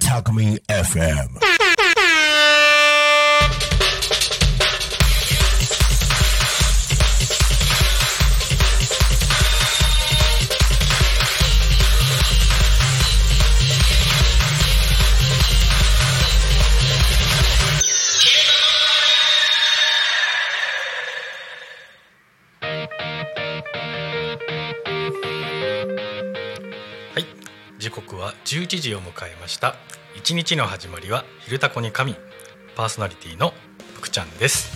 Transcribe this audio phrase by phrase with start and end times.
[0.00, 1.06] Talkme FM.
[1.06, 1.71] はい
[28.32, 29.76] は11時を迎えました。
[30.16, 32.16] 一日の始まりは「昼タコに神」
[32.74, 33.52] パーソナリティの
[33.96, 34.72] 福ちゃんです。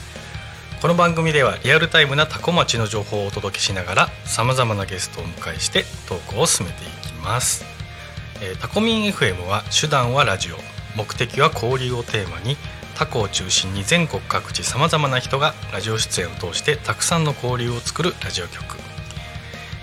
[0.83, 7.65] この番組ではリアルタイムなタコ町の情報をお届けしながらさまざまなゲストをお迎えしてトークを進めていきます、
[8.43, 10.59] えータコミン FM は手段はラジオ。
[10.95, 12.57] 目的は交流をテーマに。
[12.95, 18.86] タコを中心に全国各地さまざまな人がラジオ出演を通してたくさんの交流を作るラジオ局。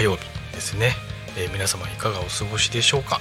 [0.00, 0.94] 火曜日ですね、
[1.36, 3.20] えー皆様いかがお過ごしでしょうか？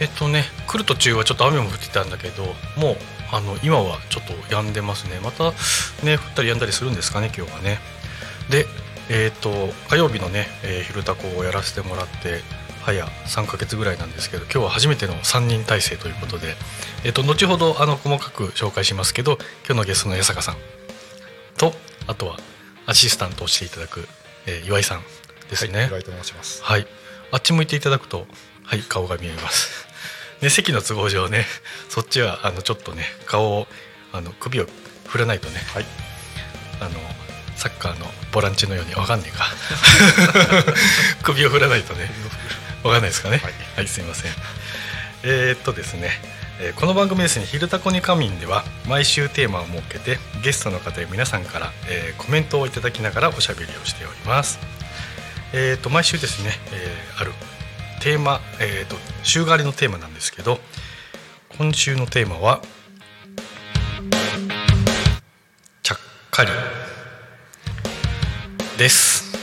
[0.00, 2.44] えっとね来る途中はちょっと雨も降ってたんだけど
[2.80, 2.96] もう
[3.30, 5.20] あの今はちょっと止んでますね。
[5.22, 5.52] また
[6.02, 7.78] ね降ったり止んだりするんですかね今日はね。
[8.48, 8.64] で
[9.10, 9.50] えっと
[9.90, 12.40] 火曜日のね「えー昼タコ」をやらせてもらって
[12.80, 16.56] 早3ヶ月ぐらいなんですけど今日は初めての3人体制ということで、
[17.04, 19.36] えっと後ほどあの細かく紹介しますけど
[19.66, 20.56] 今日のゲストの八坂さん
[21.58, 21.74] と
[22.06, 22.38] あとは
[22.86, 24.08] アシスタントをしていただく、
[24.46, 25.02] えー岩井さん。
[25.50, 25.88] ですね。
[25.90, 26.62] 岩井と申します。
[26.62, 26.86] はい、
[27.32, 28.26] あっち向いていただくと、
[28.64, 29.86] はい、顔が見えます。
[30.42, 31.46] ね、席の都合上ね、
[31.88, 33.68] そっちはあのちょっとね、顔を
[34.12, 34.66] あの首を
[35.06, 35.86] 振らないとね、はい。
[36.80, 36.90] あの
[37.56, 39.46] サッカーのボランチのようにわかんねえか。
[41.22, 42.10] 首を振らないとね、
[42.82, 43.38] わかんないですかね。
[43.38, 44.32] はいはい、すみません。
[45.22, 46.10] えーっとですね、
[46.60, 54.58] えーこの番組ですね「昼タコに仮眠」では毎週テーマを設けてゲストの方や皆さんから、えーコメントをいただきながらおしゃべりをしております。
[55.58, 57.32] えー、と毎週ですね、えーある
[58.02, 60.58] テーマ、えー、と週替わりのテーマなんですけど
[61.56, 62.60] 今週のテーマは
[65.82, 65.98] 「ちゃっ
[66.30, 66.50] かり」
[68.76, 69.34] です。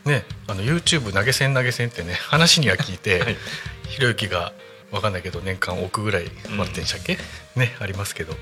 [0.05, 3.37] ねあの YouTube 投げ銭投げ銭ってね話には聞いて、 はい。
[3.89, 4.53] ひろゆきが
[4.91, 7.19] 分かんないけど年間億ぐらいもらってんでしたっけ、
[7.57, 8.35] ねありますけど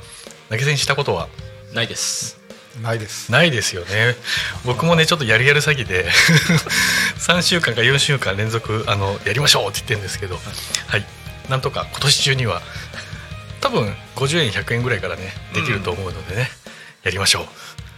[0.49, 1.29] 投げ銭したことは？
[1.75, 2.40] ないです
[2.83, 3.31] ないです。
[3.33, 4.15] ないですよね。
[4.65, 6.09] 僕もねちょっとやるやる詐欺で
[7.19, 10.41] 3週間か4週間連続あのやりましょうって言ってるんですけど
[10.87, 11.05] はい。
[11.49, 12.63] なんとか今年中には
[13.61, 16.51] 多分50円100円ぐらいからねできると思うのでね、
[17.03, 17.47] やりましょう。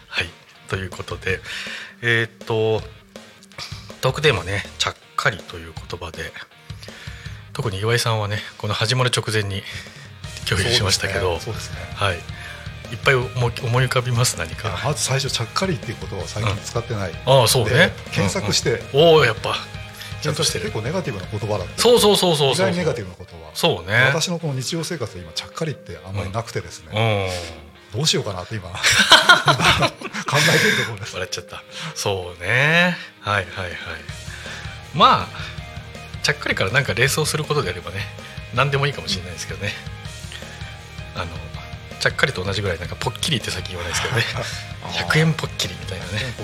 [0.08, 0.30] はい。
[0.68, 1.40] ということで
[2.00, 2.82] えーっと
[4.00, 6.32] トークテーマね「ちゃっかり」という言葉で
[7.52, 9.62] 特に岩井さんはねこの始まる直前に
[10.48, 11.76] 共有しましたけど、そうですね。
[11.94, 12.18] はい
[12.92, 13.28] いっぱい思い
[13.84, 14.78] 浮かびます何か。
[14.84, 17.70] まず最初ちゃっかりっていうことを最近使ってない、ああそうね。
[17.70, 19.06] で検索して、うんうん。
[19.08, 19.54] おおやっぱ
[20.22, 21.82] ちゃん検索してる結構ネガティブな言葉だった。
[21.82, 22.68] そうそうそうそうそう。
[22.68, 23.50] 意外にネガティブな言葉。
[23.54, 24.04] そうね。
[24.06, 27.28] 私のこの日常生活で今ちゃっかりってあんまりなくてですうね、
[27.94, 27.96] ん。
[27.96, 28.68] どうしようかなって今。
[28.70, 31.14] 考えてるところです。
[31.14, 31.62] 笑っちゃった。
[31.94, 32.96] そうね。
[33.20, 33.74] はいはいはい。
[34.94, 35.28] まあ
[36.22, 38.00] ちゃっかりからなんか連想することであればね
[38.54, 39.72] 何でもいいかもしれないですけどね。
[41.16, 41.26] あの
[42.02, 44.22] ちゃっかりと同じぐらいなんかポッキリって先言わないですけどね。
[45.08, 46.34] 100円ポッキリみたいなね。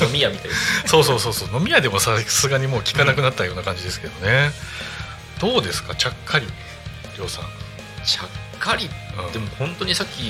[0.00, 0.56] 飲み屋みたいな
[0.86, 1.50] そうそうそうそう。
[1.54, 4.50] 飲み屋でもさすがにもう聞かなくなったような感じですけどね、
[5.38, 5.94] どうですか？
[5.94, 6.46] ちゃっかり。
[6.46, 7.44] りょうさん。
[8.06, 8.28] ちゃっ
[8.58, 8.88] かり。
[9.18, 9.32] うん。
[9.32, 10.22] でも本当にさっき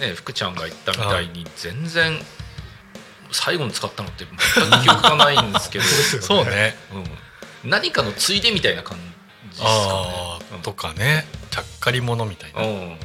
[0.00, 2.18] ね福ちゃんが言ったみたいに全然
[3.30, 4.24] 最後に使ったのって
[4.56, 5.84] 全く記憶がないんですけど。
[6.24, 6.74] そうね。
[7.64, 8.96] うん、何かのついでみたいな感
[9.52, 10.58] じですかね。
[10.62, 11.26] とかね。
[11.50, 12.98] ちゃっかり者みたいな、うん、うん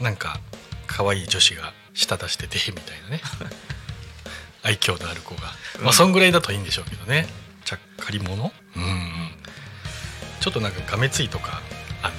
[0.00, 0.40] なんか
[0.86, 3.20] 可愛い女子が舌出しててみたいなね。
[4.62, 7.26] 愛嬌のある子が、まあそんぐらいだといいんでしょうけどね。
[7.64, 8.52] ちゃっかり者。
[8.76, 9.30] うんうん。
[10.40, 11.62] ちょっとなんかがめついとか
[12.02, 12.14] あの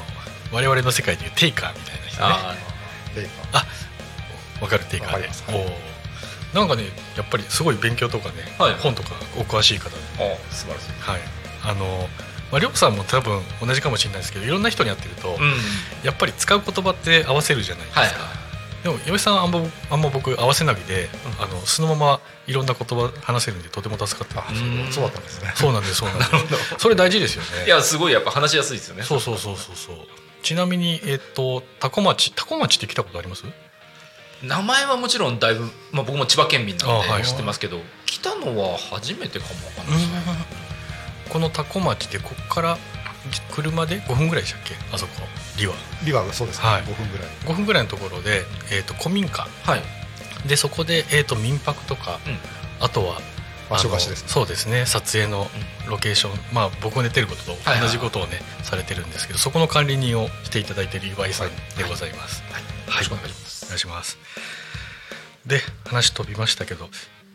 [0.52, 2.20] 我々の世界でいうテイカーみたいな人
[3.22, 3.30] ね。
[3.54, 3.66] あ
[4.62, 6.00] わかるテイカーでわかりますおー。
[6.54, 6.84] なんかね
[7.16, 9.96] やっぱりすごい勉強とかね、はい本とかお詳しい方で。
[10.18, 10.88] ーあ素晴らしい。
[11.00, 11.22] はい。
[11.64, 12.10] あの
[12.52, 15.54] まあ、りょうさんも多分同じかもしれないですけどいろんな人に会ってると、うん。
[16.04, 18.10] やっぱり使う言葉って合わせるじゃないですか、はい。
[18.84, 19.60] でも岩井さんあんま
[19.92, 21.10] あんま僕合わせないで、
[21.40, 24.92] あのそのままいろんな言葉話せるんでとても助かってあますうん。
[24.92, 25.52] そうだったんですね。
[25.56, 26.32] そうなんですそうなんです。
[26.80, 27.66] それ大事ですよね。
[27.66, 29.04] いやすごいやっぱ話しやすいですよね。
[29.04, 29.96] そうそうそうそうそう。
[30.42, 33.44] ちなみにえっ、と多古町多古町って来たことあります？
[34.42, 36.86] 名前はもちろんだいぶ、まあ、僕も千葉県民な
[37.18, 40.20] んで知ってますけど、来たのは初めてかもわかんないですね
[41.30, 42.78] この多古町でここから
[43.52, 44.74] 車で5分ぐらいでしたっけ？
[44.92, 45.12] あそこ
[45.58, 45.74] リワ。
[46.04, 46.84] リバーがそうですね、はい。
[46.84, 47.28] 5分ぐらい。
[47.46, 49.48] 5分ぐらいのところで、えー、と古民家。
[49.64, 49.82] はい。
[50.48, 52.38] でそこで、えー、と民泊とか、うん。
[52.80, 53.20] あとは
[53.70, 54.30] 場所貸しですね。
[54.30, 54.86] そうですね。
[54.86, 55.48] 撮影の
[55.88, 62.62] ロケーション、まあ僕が出てることとはいはい同じことをね、されてるんですけどそこの管理人をしていただいている岩井さんでございます、はい。
[62.62, 62.68] よ
[62.98, 63.66] ろしくお願いします。
[63.66, 64.18] お願いします。
[65.46, 66.90] で話飛びましたけど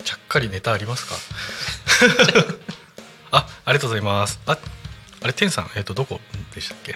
[0.04, 1.14] ちゃっかりネタありますか？
[3.36, 4.38] あありがとうございます。
[4.46, 4.56] あ
[5.22, 6.20] あれ天さんえっ、とどこ
[6.54, 6.94] でしたっけ？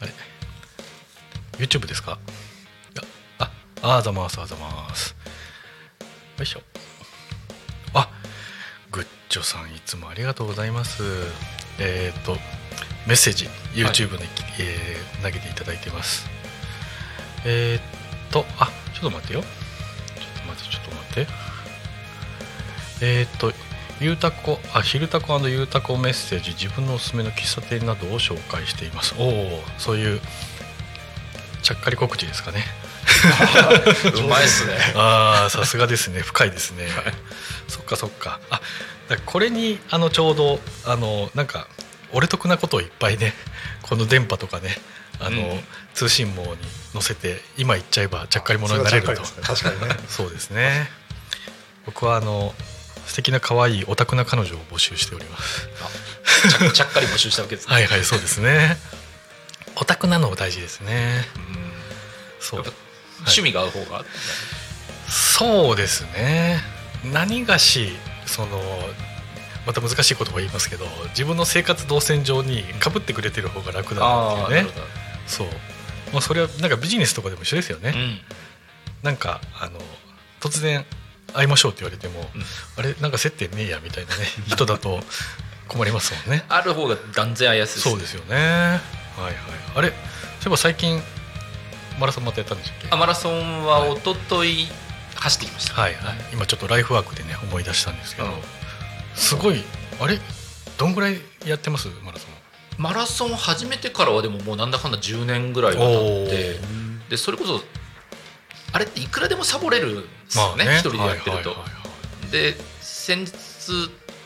[0.00, 0.12] あれ
[1.58, 2.18] ？YouTube ですか？
[2.94, 3.02] いや
[3.80, 5.16] ああざますあざます。
[6.36, 6.62] よいしょ。
[7.94, 8.10] あ
[8.90, 11.02] グッチョさんいつもありがとうございます。
[11.78, 12.36] えっ、と
[13.06, 14.28] メッセージ YouTube に、
[14.60, 16.26] えー投げていただいてます。
[17.46, 17.82] えーっ
[18.30, 19.40] とあちょっと待ってよ。
[19.40, 19.48] ちょっ
[20.42, 21.32] と待ってちょっと待って。
[23.00, 23.52] えーっと
[24.00, 29.14] ゆうたこあひるたこゆうたこメッセージ自分のおすすめの喫茶店などを紹介しています。
[29.18, 30.20] おおそういう
[31.62, 32.64] ちゃっかり告知ですかね。
[34.18, 34.76] うまいっすね。
[34.96, 36.20] ああさすがですね。
[36.20, 36.86] 深いですね、
[37.68, 38.40] そっかそっか。
[38.50, 38.60] あ
[39.26, 41.68] これにあのちょうどあのなんか
[42.12, 43.34] 俺得なことをいっぱいね
[43.82, 44.78] この電波とかね
[45.20, 45.64] あの、うん。
[45.94, 46.56] 通信網に
[46.92, 49.12] 載せて今言っちゃえばちゃっかり者になれると。
[49.12, 49.18] ね。
[49.42, 49.96] 確かにね。
[50.08, 50.90] そうですね。
[51.86, 52.54] 僕はあの
[53.06, 55.68] 素敵な可愛いオタクな彼女を募集しております。
[56.58, 58.76] ちゃちゃっかり募集したわけですね、はいはいそうですね。
[59.76, 61.24] オタクなのも大事ですね。
[61.36, 61.72] うん。
[62.40, 62.64] そう。
[63.20, 64.04] 趣味が合う方が、
[65.08, 66.60] そうですね。
[67.12, 67.90] 何がし
[68.26, 68.60] その
[69.66, 74.70] また難しい言葉言いますけど自分の生活動線上にかぶってくれてる方が楽だなっていうね。
[75.26, 75.46] そう、
[76.12, 78.20] まあ、それはなんかビジネスとかでも一緒ですよね、うん。
[79.02, 79.78] なんかあの
[80.40, 80.84] 突然
[81.34, 82.44] 会いましょうって言われても、うん。
[82.76, 85.00] あれなんか接点ねえやみたいなね 人だと
[85.68, 86.44] 困りますもんね。
[86.48, 88.36] ある方が断然合いやすいそうですよね。
[88.36, 89.34] はいはい
[89.76, 89.96] あれそうい
[90.46, 91.02] えば最近
[91.98, 92.88] マラソンまたやったんでしたっけ？
[92.90, 94.68] あマラソンは一昨日
[95.16, 98.34] 走ってきました、はいはい、今ちょっとライフワークでね思い出したんですけど、うん。
[99.14, 99.62] すごい
[100.00, 100.18] あれ
[100.76, 101.88] どんぐらいやってます？
[102.02, 102.30] マラソン。
[102.76, 106.60] マラソン始めてからはでももうなんだかんだ10年ぐらいは経って
[107.10, 107.62] でそれこそ
[108.74, 111.30] あれっていくらでもサボれるんですよね一、人でやってると。
[111.30, 112.30] はいはいはいはい。
[112.32, 113.30] で先日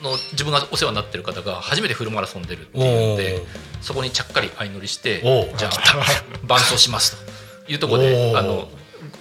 [0.03, 3.43] の自分がお世話になってる方が初めてフルマラソン出るっていうので
[3.83, 5.21] そこにちゃっかり相乗りして
[5.57, 5.73] じゃあ
[6.45, 7.29] 伴走しますと。
[7.71, 8.71] いうところであの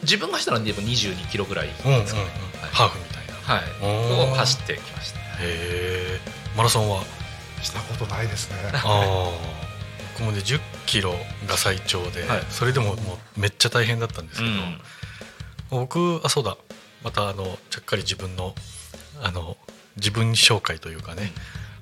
[0.04, 2.04] 自分がしたらでも22キロぐらいうんうんうん。
[2.04, 2.28] ですかね、
[2.72, 3.34] ハーフみたいな。
[3.56, 3.62] は
[4.24, 4.32] い。
[4.32, 5.20] を走ってきました。
[5.20, 6.20] へえ
[6.56, 7.04] マラソンは
[7.62, 8.56] したことないですね。
[8.74, 9.30] ああ
[10.14, 11.14] 僕もね10キロ
[11.48, 12.44] が最長で、はい。
[12.50, 14.82] それでももうめっちゃ大変だったんですけど、うん
[15.70, 16.58] 僕あそうだ。
[17.04, 18.56] またあのちゃっかり自分の
[19.22, 19.58] あの
[19.96, 21.32] 自分紹介というかね、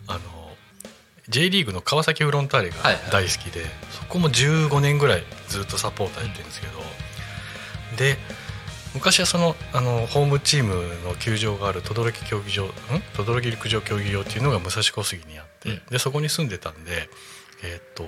[0.08, 0.20] あの
[1.30, 6.80] J リーグの川崎フロンターレがはいはい大好きで、そこも15年ぐらいずっとサポーターやってるんですけど、
[7.98, 8.18] で
[8.94, 10.74] 昔はそのあのホームチーム
[11.04, 12.70] の球場がある等々力競技場ん？
[13.15, 15.82] 等々力陸上競技場っていうのが武蔵小杉にあって、うん。
[15.89, 17.10] でそこに住んでたんで
[17.63, 18.04] えーっと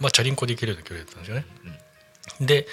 [0.00, 1.46] まあチャリンコで行けるような距離だったんですよね。
[2.40, 2.66] で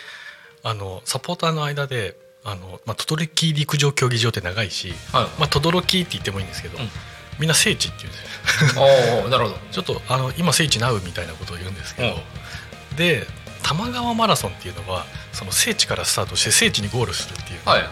[0.63, 5.25] あのサポーターの間であの、まあ、等々力陸上競技場って長いし、はい。
[5.39, 6.89] まあ、等々力って言ってもいいんですけど、うん。
[7.39, 9.57] みんな聖地って言うんですなるほど。
[9.71, 12.21] ちょっとあの今聖地ナウみたいなことを言うんですけど、
[12.97, 13.25] で
[13.63, 17.89] 多摩川マラソンっていうのはその聖地からスタートして聖地にゴールするっていうはいは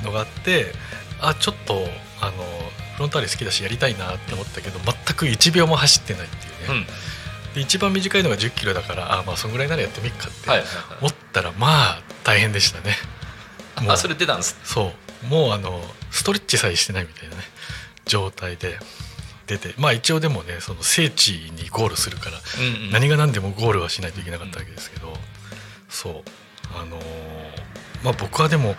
[0.00, 0.04] い。
[0.04, 0.74] のがあって、
[1.20, 1.88] あちょっと
[2.20, 6.86] あのフロンターレ好きだしやりたいなって思ったけど全く1秒も走ってないっていうね、うん。
[6.86, 6.92] で
[7.58, 10.50] 一番短いのが1 0キロだからあまあそんぐらいならやってみっかって
[11.00, 11.66] 思ったらま
[11.98, 12.94] あ大変でしたね。
[13.88, 14.56] あそれ出たんです？
[14.64, 14.92] そ
[15.24, 15.26] う。
[15.26, 17.42] もうあのストレッチさえしてないみたいなね
[18.04, 18.78] 状態で
[19.46, 19.74] 出て。
[19.78, 22.90] まあ一応でもねその聖地にゴールするからうんうん。
[22.92, 25.14] 何が何でもゴールはしないといけなかったわけですけど、
[25.88, 26.14] そう。
[26.80, 27.02] あのー
[28.02, 28.76] まあ僕はでも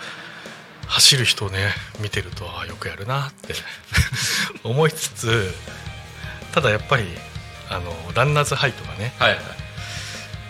[0.88, 1.70] 走る人をね
[2.00, 3.54] 見てるとああよくやるなって
[4.64, 5.54] 思いつつ
[6.54, 7.04] ただやっぱり
[7.70, 9.14] あのランナーズハイとかね。
[9.20, 9.40] はいはい。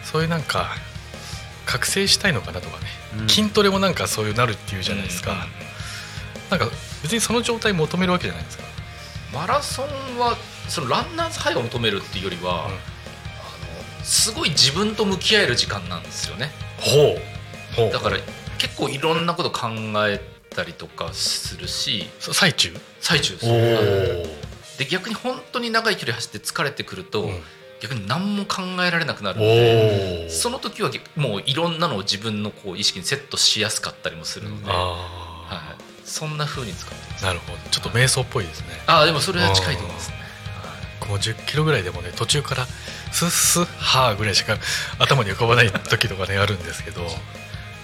[0.03, 0.69] そういうなんか
[1.65, 2.87] 覚醒したいのかなとかね、
[3.27, 5.45] 筋トレもなんかそういうなるっていうじゃないですか、うんうん
[6.49, 6.65] なんか
[7.03, 8.63] 別にその状態求めるわけじゃないですか。
[9.31, 10.35] マラソンは
[10.67, 12.71] そのランナーズハイを求めるっていうよりは、うん。
[12.71, 12.73] あの
[14.03, 16.49] すごい自分と向き合える時間なんですよね。
[16.79, 17.75] ほう。
[17.75, 17.91] ほう。
[17.91, 18.17] だから
[18.57, 19.67] 結構いろんなこと考
[20.07, 22.09] えたりとかするし。
[22.19, 22.75] そ最中？
[22.99, 23.45] 最中です
[24.79, 27.39] で逆に本当に長い距離走って疲れてくると、うん。
[27.81, 30.29] 逆に何も考えられなくなるのおでー。
[30.29, 34.75] その時はもういろんなのを自分のこう意識にセットしやすかったりもするので、は
[35.49, 37.25] あい、そんな風に使ってます。
[37.25, 37.57] あなるほど。
[37.69, 38.67] ちょっと瞑想っぽいですね。
[38.87, 40.15] ああでもそれは近いと思いますね、
[40.99, 42.65] こう10キロぐらいでもね途中から
[43.11, 44.57] スッスッハーぐらいしか
[44.97, 47.01] 頭に浮かばない時とかねあるんですけど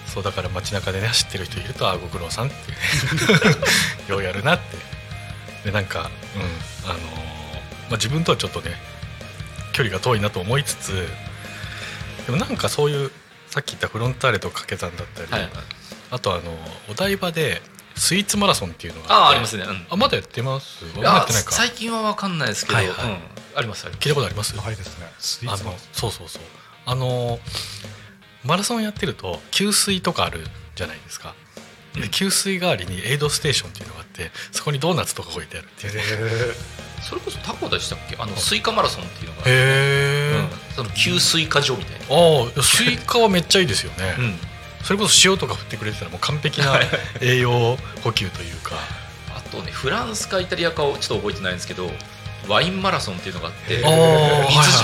[0.06, 2.56] そうだから街中でね走ってる人いるとあご苦労さんって
[4.12, 4.76] ようやるなって。
[5.64, 6.25] でなんかうん
[6.84, 7.02] あのーま
[7.90, 8.72] あ、自分とはちょっとね
[9.72, 11.06] 距離が遠いなと思いつつ
[12.26, 13.10] でもなんかそういう
[13.48, 15.50] さっき言ったフロンターレと掛け算だったり、はいはい、
[16.10, 16.42] あとあの
[16.90, 17.62] お台場で
[17.94, 19.86] スイーツマラソンっていうのがあああってりますね、うん。
[19.88, 20.84] あまだやってます？
[20.96, 21.52] まだやあってないか。
[21.52, 23.06] 最近は分かんないですけど、はいはい。
[23.06, 23.18] うん。
[23.54, 24.54] ありますあります聞いたことあります？
[24.54, 25.06] ないですね。
[25.18, 26.42] スイーあのそうそうそう。
[26.84, 27.38] あの
[28.44, 30.40] マラソンやってると給水とかある
[30.74, 31.34] じゃないですか
[32.00, 36.02] で給水代わりにエイドステーションっていうのがあってそこにドーナツとか置いてあるっていうね。
[37.02, 38.16] それこそタコでしたっけ？
[38.18, 40.74] あのスイカマラソンっていうのが、へえ、うん。
[40.74, 44.34] その給水箇所みたいな、ああスイカはめっちゃいいですよね、うん。
[44.82, 46.80] それこそ塩とか振ってくれてたらもう完璧な
[47.20, 48.76] 栄養補給というか。
[49.36, 51.90] あとねフランスかイタリアかをちょっと覚えてないんですけど
[52.48, 53.90] ワインマラソンっていうのがあって水じゃ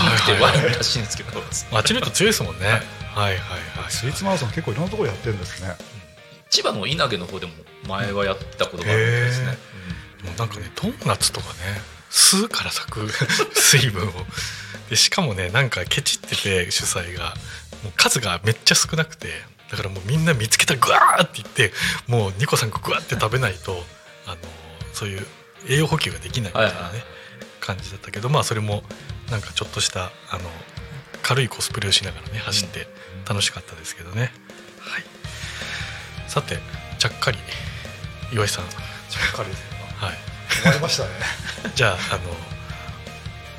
[0.05, 1.31] なくてワインらしいんですけど。
[1.73, 2.67] あっちの人強いですもんね。
[2.67, 3.39] はいはい
[3.81, 3.91] はい。
[3.91, 5.75] スイーツマラソン結構いろんなところやってるんですね
[6.53, 7.53] 千葉の稲毛の方でも
[7.89, 9.47] 前はやったことがあるみたいですね、
[10.25, 11.53] もうなんかねドーナツとかね
[12.11, 13.09] 吸うから咲く
[13.59, 14.13] 水分を。
[14.91, 17.35] でしかもねなんかケチってて主催が。
[17.83, 19.43] もう数がめっちゃ少なくて。
[19.73, 21.73] だからもうみんな見つけたらグワーって言って
[22.07, 23.87] もうニコさんがグワーって食べないと
[24.27, 24.37] あの
[24.93, 25.27] そういう
[25.67, 27.05] 栄養補給ができないみたいなね、はいはい。
[27.61, 28.83] 感じだったけどまあそれも
[29.31, 30.51] なんかちょっとしたあの
[31.23, 32.87] 軽いコスプレをしながらね走って
[33.27, 34.31] 楽しかったですけどね、はい、
[36.33, 36.57] さて
[36.99, 37.37] ちゃっかり
[38.33, 38.65] 岩井さん。
[39.11, 39.57] ちゃっかりで。
[39.57, 39.63] す
[40.03, 40.17] はい。
[40.63, 41.11] 終わりましたね。
[41.77, 42.21] じゃああの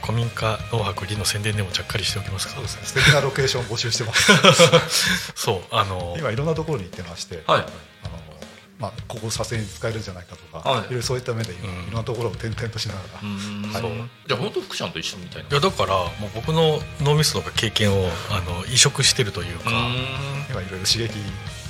[0.01, 2.55] 古民家農泊里の宣伝でもちゃっかりしておきますか？
[2.55, 2.81] そうですね。
[2.85, 4.31] 素敵なロケーション募集してます。
[5.37, 7.59] そうあの今いろんなところに行ってまして、はい。
[7.59, 7.69] あの
[8.79, 10.79] まあ、ここ撮影に使えるんじゃないかとか、はい。
[10.79, 11.83] いろいろそういった面で今、うん。
[11.83, 14.09] いろんなところを転々としながら、うーんそう。
[14.27, 15.49] じゃあ本当福ちゃんと一緒みたいな。
[15.49, 19.69] いやだからもう僕の脳みそとか経験をあの移植してるというか、
[20.49, 21.13] 今いろいろ刺激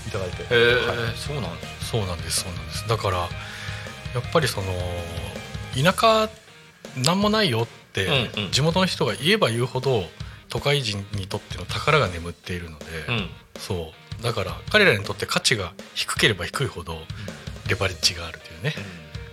[0.07, 2.88] いただいて、へえ、はいそうなんですそうなんですそうなんです。
[2.88, 3.27] だからや
[4.19, 4.74] っぱりその
[5.75, 6.29] 田舎
[6.98, 8.51] なんもないよっって、うんうん。
[8.51, 10.03] 地元の人が言えば言うほど
[10.50, 13.29] 都会人にとっての宝が眠っているので、うん。
[13.60, 14.24] そう。
[14.24, 16.98] だから彼らにとって価値が低ければ低いほど
[17.69, 18.74] レバレッジがあるというね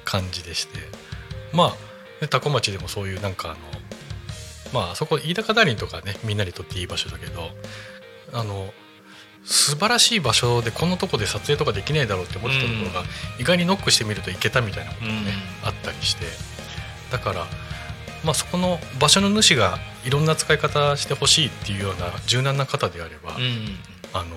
[0.04, 0.78] 感じでして。
[1.52, 1.68] まあ
[2.20, 3.58] ね多古町でもそういうなんかあの
[4.72, 7.50] まああそこ飯高谷とかねみんなにとっていい場所だけど
[8.32, 8.72] あの
[9.44, 13.04] 素晴らしい場所でこんなとこで撮影とかできないだろうって思ってたところが、
[13.38, 15.32] 意外にノックしてみるといけたみたいなことがね、
[15.64, 16.26] あったりして。
[17.10, 17.46] だから、
[18.24, 23.36] まあ、そこの場所の主がいろんな使い方してほしいっていうような柔軟な方であれば、
[24.12, 24.36] あの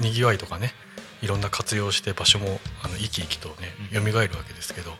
[0.00, 0.72] にぎわいとかね
[1.22, 3.54] いろんな活用して場所もあの生き生きとね
[3.92, 4.92] 蘇るわけですけど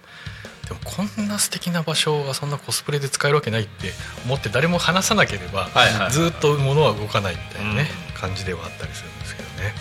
[0.70, 3.90] でもこんな素敵な場所がそんなコスプレで使えるわけないって
[4.24, 5.68] 思って誰も話さなければ、
[6.10, 9.74] ずっと物は動かないみたいなね、感じではあったりするんですけどね。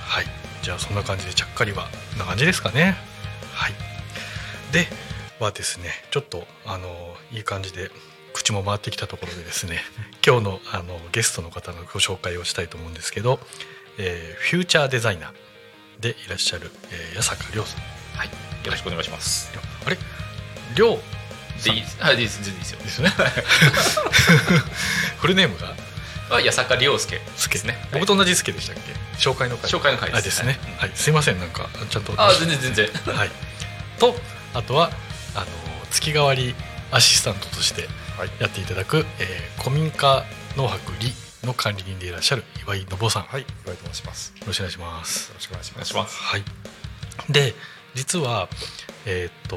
[0.00, 0.24] はい。
[0.62, 2.96] じゃあそんな感じでちゃっかりはこんな感じですかね。
[3.54, 3.72] はい。
[4.72, 4.88] で
[5.38, 6.88] はですねちょっとあの
[7.30, 7.92] いい感じで
[8.32, 9.80] 口も回ってきたところでですね
[10.26, 13.38] 今日のあのゲストの方のご紹介をしたいと思うんですけど、
[13.98, 15.32] えーフューチャーデザイナー
[16.00, 17.80] でいらっしゃる、えー、八坂亮さん。
[18.18, 18.26] はい。
[18.26, 18.32] よ
[18.72, 19.52] ろしくお願いします
[19.86, 19.98] あれ？
[20.74, 20.98] 亮
[21.64, 21.82] でいい？
[22.00, 22.42] はいでいいです。
[22.42, 22.78] 全然いいですよ。
[22.80, 23.14] ですよね。
[25.18, 25.74] フルネームが？
[26.28, 27.76] は八坂亮介ですね。
[27.92, 28.92] 僕と同じスケでしたっけ？
[29.18, 29.70] 紹介の回。
[29.70, 30.18] 紹介の回です。
[30.18, 30.58] あですね。
[30.78, 31.38] はい、すいません。
[31.38, 32.12] なんかちゃんと。
[32.16, 32.88] あ全然全然。
[33.14, 33.30] はい、
[33.98, 34.18] と
[34.52, 34.90] あとは
[35.34, 35.46] あの
[35.90, 36.54] 月替わり
[36.90, 37.88] アシスタントとして
[38.18, 38.30] はい。
[38.40, 40.24] やっていただく、えー古民家
[40.56, 41.12] 農泊里
[41.44, 44.32] の管理人でいらっしゃる岩井信夫さん、よはい、岩井と申します。
[44.38, 45.32] よろしくお願いします。
[45.34, 45.50] ろしく。
[45.50, 46.16] お願いします。
[46.22, 46.44] はい、
[47.28, 47.54] で
[47.96, 48.48] 実は、
[49.06, 49.56] えーっと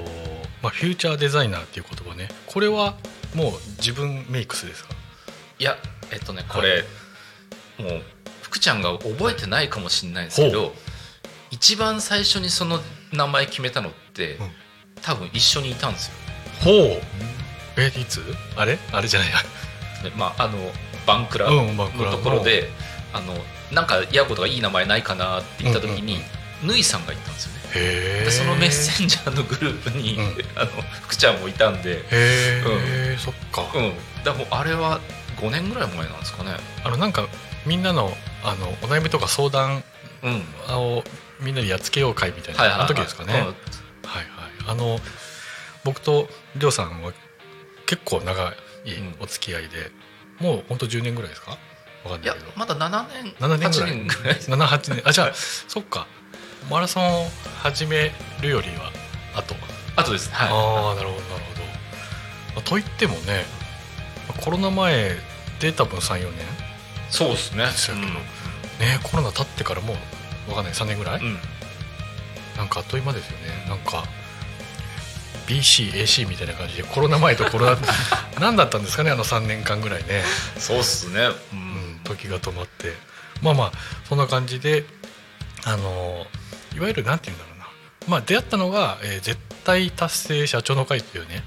[0.63, 2.29] まあ、フューチャーデザイナーっていう言葉ね。
[2.48, 2.96] これは
[3.36, 4.93] もう自分メイクスですか？
[5.60, 5.75] いや
[6.12, 6.84] えっとねこれ、
[7.77, 8.01] もう
[8.41, 10.74] 福ちゃんが覚えてないかもしれないですけど
[11.51, 12.79] 一番最初にその
[13.12, 14.51] 名前決めたのって、うん。
[15.01, 16.13] 多分一緒にいたんですよ。
[16.63, 17.01] ほう。
[17.77, 18.22] えいつ？
[18.55, 18.77] あれ？
[18.91, 19.29] あれじゃない。
[19.31, 19.38] や
[20.03, 20.58] でまああの
[21.05, 22.69] バンクラのところで、
[23.13, 23.34] あの
[23.72, 26.25] なんかヤコとかいい名前ないかなって言った時に、うんうん
[26.61, 30.24] ぬいさんがいたんですよねでそのメッセンジャーのグループに、うん。
[30.55, 30.72] あの
[31.03, 35.00] 福ちゃんもいたんで、へえ、そっか、うん、だからもうあれは
[35.38, 36.55] 5年ぐらい前なんですかね。
[36.84, 37.27] あのなんか
[37.66, 39.84] みんなのあのお悩みとか相談
[40.24, 40.46] うん。
[40.75, 41.03] を
[41.40, 43.55] みんなでやっつけよう会みたいな、はいあの時ですかね、はいはい。
[44.68, 45.00] あの
[45.84, 47.14] 僕とりょうさんは
[47.86, 48.53] 結構長
[48.86, 49.16] いうん。
[49.20, 49.92] お付き合いで、
[50.40, 51.51] もう本当10年ぐらいですか？
[52.03, 52.51] わかんないけど。
[52.55, 53.92] まだ7年7年ぐらい。
[53.92, 55.01] 8年ぐらい78年。
[55.05, 56.08] あじゃあそっか
[56.69, 57.27] マラソンを
[57.61, 58.91] 始めるよりは
[59.35, 59.55] あと、
[59.95, 60.50] あとですはい。
[60.50, 61.61] ああなるほどなるほど。
[62.55, 63.45] まあといってもね
[64.43, 65.15] コロナ前
[65.59, 66.45] で多分34年。
[67.09, 67.65] そうですね。
[67.65, 68.19] ですよけどね
[69.03, 69.95] コロナ経ってからも
[70.48, 70.74] うわかんない。
[70.74, 71.37] 3年ぐらい、うん、うん
[72.57, 73.65] なんかあっという間ですよね。
[73.69, 74.03] なんか
[75.48, 77.77] BCAC みたいな感じでコロナ前とコロナ
[78.39, 80.24] 何だったんですかねあの3年間ぐらいね、
[80.57, 81.22] そうっすね。
[81.22, 82.95] ううんん、時が止まって。
[83.41, 83.72] まあまあ
[84.07, 84.85] そんな感じで
[85.63, 86.27] あの
[86.79, 87.65] いわゆるなんて言うんだろうな。
[88.07, 91.44] まあ出会ったのが、えー絶対達成社長の会っていうね、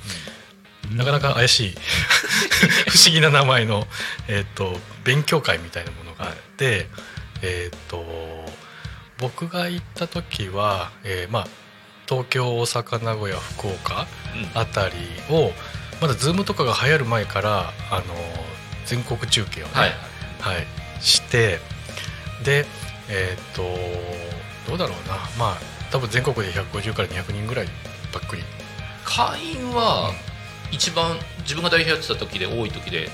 [0.95, 1.75] なかなか怪しい。
[2.91, 3.89] 不思議な名前の、
[4.29, 6.89] えー、と勉強会みたいなものがあって、
[7.41, 8.05] えっ、と
[9.19, 11.49] 僕が行った時は、えーまあ
[12.07, 14.61] 東京大阪名古屋福岡うん。
[14.61, 14.95] あたり
[15.31, 15.53] を
[16.01, 18.05] まだ Zoom とかが流行る前からあの
[18.85, 19.95] 全国中継をね、はい。
[20.41, 20.67] はい、
[21.01, 21.59] して
[22.45, 22.67] で
[23.09, 23.63] えっ、と
[24.67, 25.15] どうだろうな。
[25.39, 25.59] まあ
[25.91, 27.69] 多分全国で150から200人ぐらい
[28.13, 28.43] ばっくり。
[29.05, 30.13] 会員は
[30.71, 33.11] 一番自分が代表やってた時で多い時で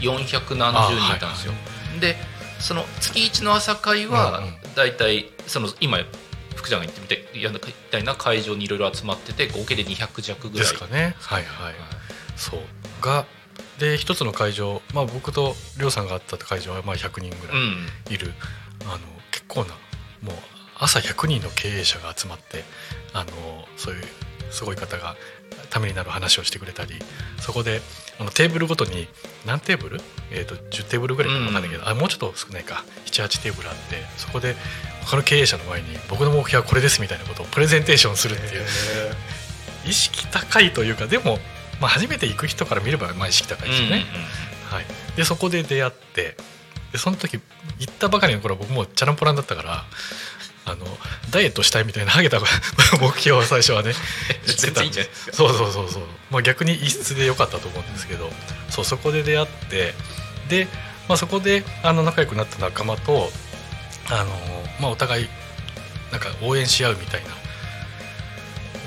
[0.00, 1.18] 400何十人い。
[1.18, 1.52] たんですよ、
[2.00, 2.16] で
[2.58, 4.54] その月1の朝会はうんうん。
[4.74, 5.98] 大体その今
[6.54, 7.58] 福ちゃんが言ってみたいやみ
[7.90, 10.68] たいな会場にいろいろ集まってて合計で200弱ぐらい。
[10.68, 11.14] ですかね。
[11.20, 11.74] はいはい。
[12.36, 12.60] そう。
[13.00, 13.24] が
[13.78, 18.12] で一つの会場まあ僕と亮さんがあった会場はまあ100人ぐらいうん。
[18.12, 18.34] いる、
[18.82, 18.98] あの
[19.30, 19.74] 結構な
[20.20, 22.64] もう朝100人の経営者が集まって
[23.12, 23.30] あの
[23.76, 24.02] そういう
[24.50, 25.16] すごい方が
[25.70, 26.94] ためになる話をしてくれたり
[27.38, 27.80] そこで
[28.18, 29.08] あのテーブルごとに
[29.46, 32.84] 何テーブル、えー、と10テーブルぐらいか分かんないけど、あもうちょっと少ないか。
[33.06, 34.56] 78テーブルあってそこで
[35.04, 38.62] 他の経営者の前に僕の目標はこれですみたいなことをプレゼンテーションするっていう
[39.86, 41.38] 意識高いというかでも、
[41.80, 44.04] まあ、初めて行く人から見ればまあ意識高いですよね。
[44.70, 44.84] はい、
[45.16, 46.36] でそこで出会って
[46.92, 47.40] でその時
[47.78, 49.84] 行ったばかりの頃は僕もうチャランポランだったから
[50.68, 50.84] あの
[51.30, 52.38] ダイエットしたいみたいなハゲた
[53.00, 53.92] 目標を最初はね
[54.46, 58.30] 言ってたんでそうそうそうそう、まあ、逆に異質で良かったと思うんですけど
[58.68, 59.94] そうそこで出会って
[60.48, 60.68] で、
[61.08, 63.32] まあ、そこであの仲良くなった仲間と
[64.10, 64.26] あの、
[64.80, 65.28] まあ、お互い
[66.12, 67.30] なんか応援し合うみたいな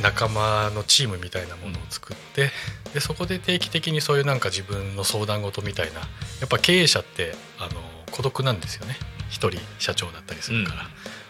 [0.01, 2.49] 仲間のチームみたいなものを作って、
[2.91, 6.05] でそこで定期的にそういうなんか自分の相談事みたいなや
[6.45, 8.95] っぱ経営者ってあの孤独なんですよね。
[9.29, 10.81] 一人社長だったりするから、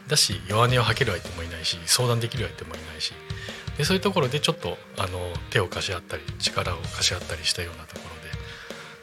[0.08, 3.14] だし弱音を吐ける相手もいないし相談できる相手もいないし。
[3.78, 8.38] でそういうところでちょっとあの手を貸し合ったり力を貸し合ったりしたようなところで。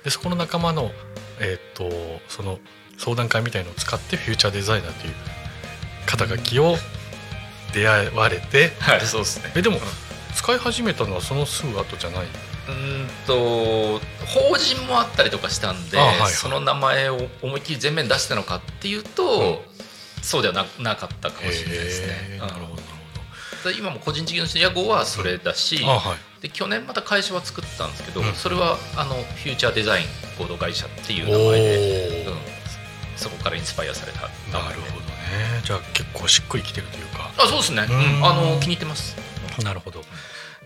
[0.04, 0.92] でそこの仲間の,、
[1.40, 2.58] えー、とその
[2.98, 5.14] 相談会みたいのを使ってフューチャーデザイナーという
[6.06, 6.76] 肩書きを
[7.72, 9.52] 出会われてはいそうですね。
[9.56, 9.78] えでも
[10.36, 12.26] 使い始めたのはそのすぐ後じゃない？
[12.68, 16.32] うーんと法人もあったりとかしたんで、あはいはい。
[16.32, 19.62] その名前を思いっきり前面に出したのかっていうと、
[20.22, 22.38] そうではななかったかもしれないですね。
[22.38, 22.74] なるほどなる
[23.64, 26.18] うんで今も個人事業主の屋号はそれだし、ほどあはい。
[26.42, 28.32] で去年また会社は作ったんですけど、うん。
[28.34, 30.06] それはあのフューチャーデザイン
[30.38, 32.30] 合同会社っていう名お前で、ー。
[32.30, 32.36] うん、
[33.16, 34.20] そこからインスパイアされた
[34.52, 34.80] 名前で。
[34.80, 35.12] なるほどね。
[35.64, 37.32] じゃあ結構しっくりきてるというか。
[37.36, 38.18] あそうですね、うん。
[38.18, 38.24] うん。
[38.24, 39.16] あの気に入ってます。
[39.64, 40.02] なるほど。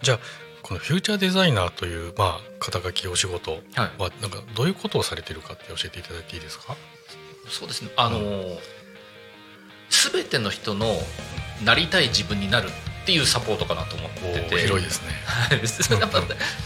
[0.02, 0.18] じゃあ
[0.62, 3.60] このフューチャーデザイナーという、まあ、肩書きお仕事は
[4.20, 6.76] なんかどういうことをされてるかって教えていただいていいですか？
[7.48, 7.90] そうですね。
[7.96, 8.18] あの
[10.12, 10.96] 全ての人の
[11.64, 12.68] なりたい自分になる
[13.02, 14.58] っていうサポートかなと思ってて。
[14.60, 15.08] 広いですね。
[15.24, 16.00] はい。
[16.00, 16.22] やっぱ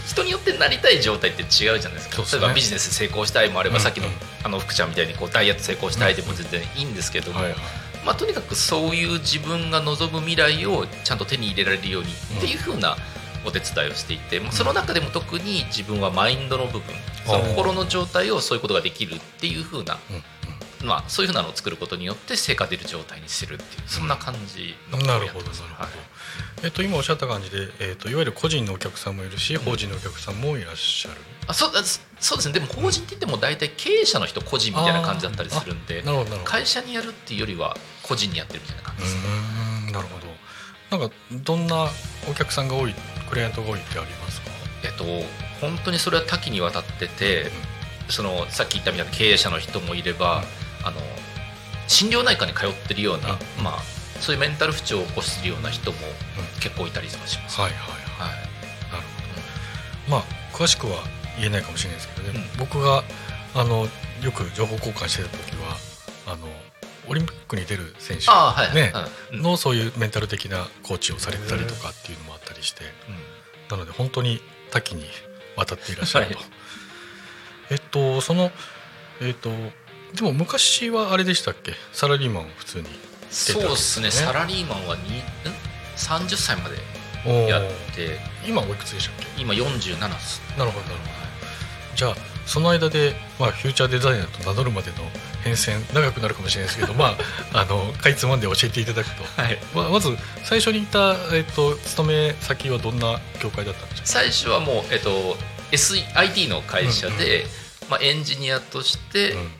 [0.06, 2.22] 人によってなりたい状態って違うじゃないですか。
[2.22, 3.82] ね例えばビジネス成功したいもあれば、うん。
[3.82, 4.06] さっきの
[4.44, 7.58] あの福ちゃんみたいにこうダイエット成功したいでも全然いいんですけども、はいはい。
[8.04, 12.08] まあ、とにかくそういう自分が望む未来をちゃんと手に入れられるように
[12.38, 12.96] っていう風な
[13.44, 16.82] お手伝いをしていて、まあその中でも特に自分はマインドの部分
[17.24, 20.22] その心の状態をそういうことができるっていう風な、うん
[20.86, 25.84] まあ、そういう風なのを作ることによって成果出る状態にするっていうそんな感じのことをなるほどなるほど。
[25.84, 25.90] はい。
[26.62, 32.54] えっと今おっしゃった感じで、えっといわゆる個人のお客さんもいるし法人のお客さんもいらっしゃる、あそそそうですね。
[32.54, 36.50] でも法人って言っても大体経営者の人個人みたいな感じだったりするんでなるほどなるほど。
[36.50, 39.20] 会社にやるっていうよりは個人にやってるみたいな感じですね。
[39.84, 39.92] うーん。
[39.92, 40.26] なるほど。
[40.98, 41.88] なんかどんな
[42.30, 42.94] お客さんが多い
[43.28, 44.50] クライアントが多いってありますか？
[44.84, 45.04] えっと
[45.60, 47.50] 本当にそれは多岐にわたってて、
[48.08, 50.44] そのさっき言ったみたいな経営者の人もいれば、
[50.86, 51.00] あの
[51.88, 53.64] 心療内科に通ってるような、うん。
[53.64, 53.80] まあ、
[54.20, 55.98] そういうメンタル不調を起こしてるような人も
[56.60, 58.30] 結構いたりとかします、はいはいはい。
[58.30, 58.38] はい
[58.92, 59.02] なる
[60.06, 60.16] ほど。
[60.16, 60.22] まあ
[60.56, 61.02] 詳しくは
[61.38, 62.58] 言えないかもしれないですけどね、うん。
[62.58, 63.02] 僕が
[63.54, 63.88] あの
[64.22, 65.76] よく情報交換してた時は
[66.26, 66.46] あの
[67.08, 69.42] オリンピックに出る選手はいはい、ねはいうん。
[69.42, 72.82] のそういうメンタル的なコーチをされてたりとかっていうのもあったりして
[73.70, 75.04] なので本当に多岐に
[75.56, 76.44] わたっていらっしゃると、はい。
[77.70, 78.50] えっとその
[79.20, 79.50] えっと
[80.14, 81.72] でも昔はあれでしたっけ？
[81.92, 82.86] サラリーマンを普通に。
[83.30, 84.10] そうですね。
[84.10, 85.22] サラリーマンはにん
[85.96, 87.64] ？30歳までやっ
[87.94, 88.18] て。
[88.46, 89.42] 今おいくつでしたっけ？
[89.42, 90.40] 今47です。
[90.56, 91.26] なるほどなるほど。
[91.96, 92.16] じゃあ
[92.46, 94.96] その間で、まあ、フューチャーデザイナーと名乗るまでの
[95.42, 97.16] 変遷長くなるかもしれないですけど ま
[97.52, 99.24] ああのかいつまんで教えていただくと。
[99.42, 99.58] はい。
[99.74, 105.36] ままず最初にいた、えっと、勤め先はどんな業界だったんですか最初はもう、えっと、
[105.72, 107.46] SIT の会社で、
[107.90, 109.50] まあ、エンジニアとしてうん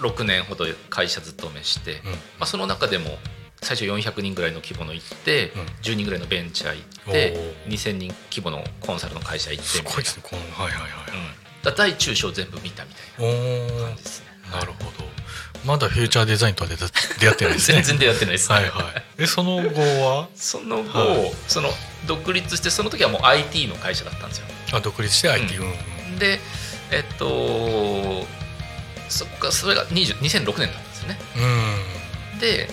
[0.00, 2.10] 6年ほど会社勤めして、うん。
[2.10, 3.18] まあ、その中でも
[3.62, 5.60] 最初400人ぐらいの規模の行って、うん。
[5.82, 6.78] 10人ぐらいのベンチャー行
[7.10, 7.72] っておー。
[7.72, 10.22] 2000人規模のコンサルの会社行ってすみたいごいですね
[10.54, 13.84] はいはいはい、な、うん、だ大中小全部見たみたいおなー。
[13.86, 14.26] 感じですね。
[14.52, 15.10] なるほど。
[15.64, 17.82] まだフューチャーデザインとは出会ってないですね。
[17.84, 19.02] 全然出会ってないです、はいはい。
[19.18, 20.28] えその後は？
[20.34, 21.32] その後、はい。
[21.46, 21.70] その
[22.06, 24.46] 独立してその時はもう IT の会社だったんですよ。
[24.72, 25.64] あ独立して IT う
[26.14, 26.18] ん。
[26.18, 26.40] で
[26.90, 28.26] えっと
[29.10, 31.18] そっかそれが20 2006年だったんですよね。
[32.34, 32.38] うん。
[32.38, 32.68] で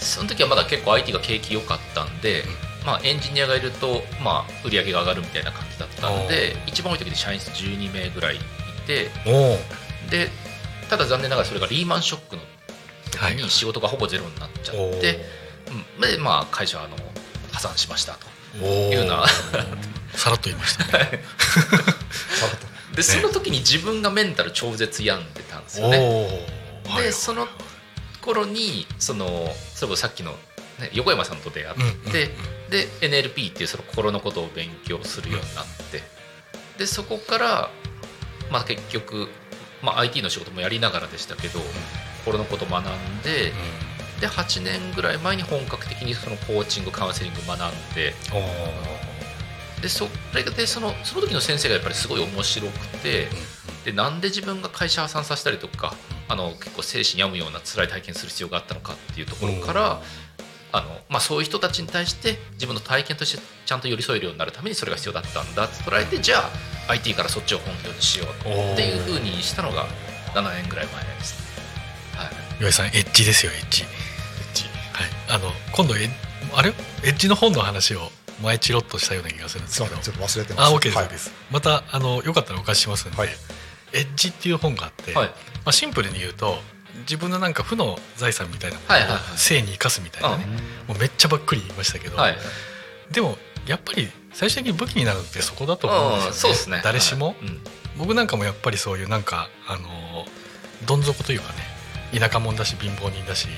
[0.00, 2.44] その時はまだ結構 IT が景気良かったんで、
[2.86, 8.38] まあ、エンジニアがいると、まあ、売り上げが上がるみたいな感じだったんで一番多い時で社員数12名ぐらいい
[8.86, 9.10] て
[10.08, 10.30] で
[10.88, 12.42] ただ残念ながらそれがリーマンショックの
[13.10, 13.36] 時はい。
[13.36, 15.18] に仕事がほぼゼロになっちゃおって、
[15.96, 16.00] うん。
[16.00, 16.96] でまあ、会社はあの
[17.52, 18.26] 破産しましたと。
[18.62, 19.24] おいうような。
[20.14, 21.20] さらっと言いましたね
[22.98, 26.46] でその時に自分がメンタル超絶病んでたんですおよね。
[26.96, 27.46] でその
[28.20, 29.26] 頃にその
[29.72, 30.32] それこそさっきの、
[30.80, 32.28] ね、横山さんと出会って、
[32.68, 36.02] で NLP っていうその心のことを勉強するようになって、
[36.76, 37.70] でそこから、
[38.50, 39.28] まあ、結局、
[39.80, 41.60] まあ、IT の仕事もやりながらでしたけど、
[42.24, 43.52] 心のことを学んで、
[44.20, 48.12] で8年ぐらい前に本格的にそのコーチングカウンセリング学んで
[49.80, 53.28] でそれでそのその時の先生がやっぱりすごい面白くて。
[53.84, 55.94] でなんで自分が会社破産させたりとか
[56.28, 60.02] あの結構精神病むような辛い体験する必要があったのかっていうところから、
[60.72, 66.38] あのまあ、そういう人たちに対して自分の体験としてちゃんと寄り添えるようになるためにそれが必要だったんだって捉えてじゃ
[66.88, 69.86] あ IT からそっちを本業にしようっていうふうにしたのが
[70.34, 72.20] 7年ぐらい前ですね。
[72.22, 72.60] はい。
[72.60, 73.84] 岩井さんエッジですよエッジ。
[73.84, 73.88] エッ
[74.54, 74.64] ジ。
[74.92, 75.08] はい。
[75.30, 76.10] あの今度エッ
[76.54, 76.70] あれ？
[77.04, 78.10] エッジの本の話を
[78.42, 79.88] 前チロッとしたような気がするんですけど。
[79.88, 80.72] すみませんちょっと忘れてます。
[80.72, 81.32] あ OK です、はい OK です。
[81.50, 83.28] またあのよかったらお貸ししますんで、はい。
[83.92, 85.28] エッジっていう本があって、はい。
[85.28, 85.34] ま
[85.66, 86.58] あ、シンプルに言うと
[87.00, 89.18] 自分のなんか負の財産みたいなもはいはいはい。
[89.18, 90.46] のを性に生かすみたいなね、
[90.86, 92.36] もうめっちゃばっくり言いましたけど、はい。
[93.10, 96.36] でもやっぱり最終的に武器になるのってそこだと思うんうんですよね。
[96.38, 96.80] そうですね。
[96.84, 97.36] 誰しも、はい。
[97.42, 97.60] うん。
[97.98, 99.88] 僕なんかもやっぱりそういうなんかあの
[100.86, 101.48] どん底というか
[102.12, 103.48] ね田舎者だし貧乏人だし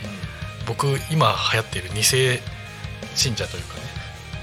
[0.66, 2.40] 僕今流行っている二世
[3.14, 3.79] 信者というかね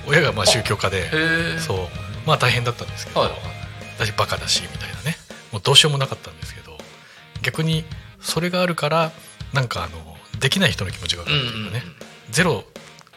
[0.08, 1.78] 親がまあ宗教家でそう。
[2.26, 3.32] まあ大変だったんですけど、はい。
[4.00, 5.18] だしバカだしみたいなね。
[5.52, 6.78] もうどうしようもなかったんですけど
[7.42, 7.86] 逆に
[8.20, 9.12] それがあるから
[9.54, 11.84] なんかあのできない人の気持ちが分かるというかね、
[12.30, 12.66] ゼロ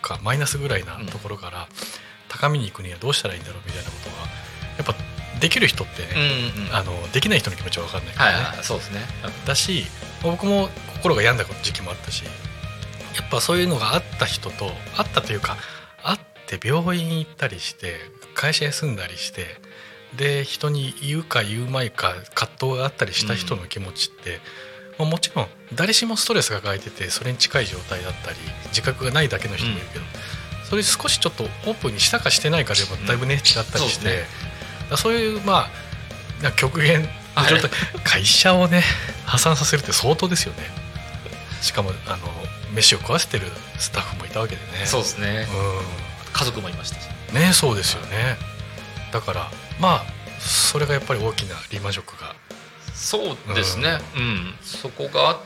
[0.01, 1.69] かマイナスぐらいなところから
[2.29, 4.17] 高みに行くにはどうしたらいいんだろうみたいなことが
[4.79, 4.95] やっぱ
[5.41, 6.75] できる人ってうんね、うんうん。
[6.75, 9.01] あのできない人の気持ちは分かんないからね、はいはいそうですね。
[9.47, 9.85] だし
[10.23, 12.31] 僕も心が病んだ時期もあったしや
[13.27, 15.57] っぱそういうのがあった人とあったというか
[16.03, 16.19] あっ
[16.59, 17.97] て病院行ったりして
[18.35, 19.47] 会社休んだりして
[20.17, 24.41] で人に言うか言うまいか葛藤があったりした人の気持ちって、
[24.99, 28.37] まあ、もちろん誰しもストレスが抱えててそれに近い状態だったり
[28.69, 30.05] 自覚がないだけの人もいるけど、
[30.69, 34.97] それ少しちょっとオープンにしたかしてないかでもだいぶね、違ったりして、そうね。
[34.97, 35.69] そういうま
[36.43, 37.09] あ極限の
[37.49, 37.71] 状態、
[38.03, 38.83] 会社をね
[39.27, 40.63] 破産させるって相当ですよね。
[41.61, 42.19] しかもあの
[42.75, 43.47] 飯を食わせてる
[43.79, 44.87] スタッフもいたわけでね。
[44.87, 45.47] そうですね。
[46.07, 47.09] う家族もいましたし。
[47.33, 48.37] んねそうですよね。
[49.13, 50.05] だからまあ
[50.41, 52.35] それがやっぱり大きなリーマンショックが。
[52.95, 53.99] そうですね。
[54.17, 54.55] うん。
[54.63, 55.39] そこがあっ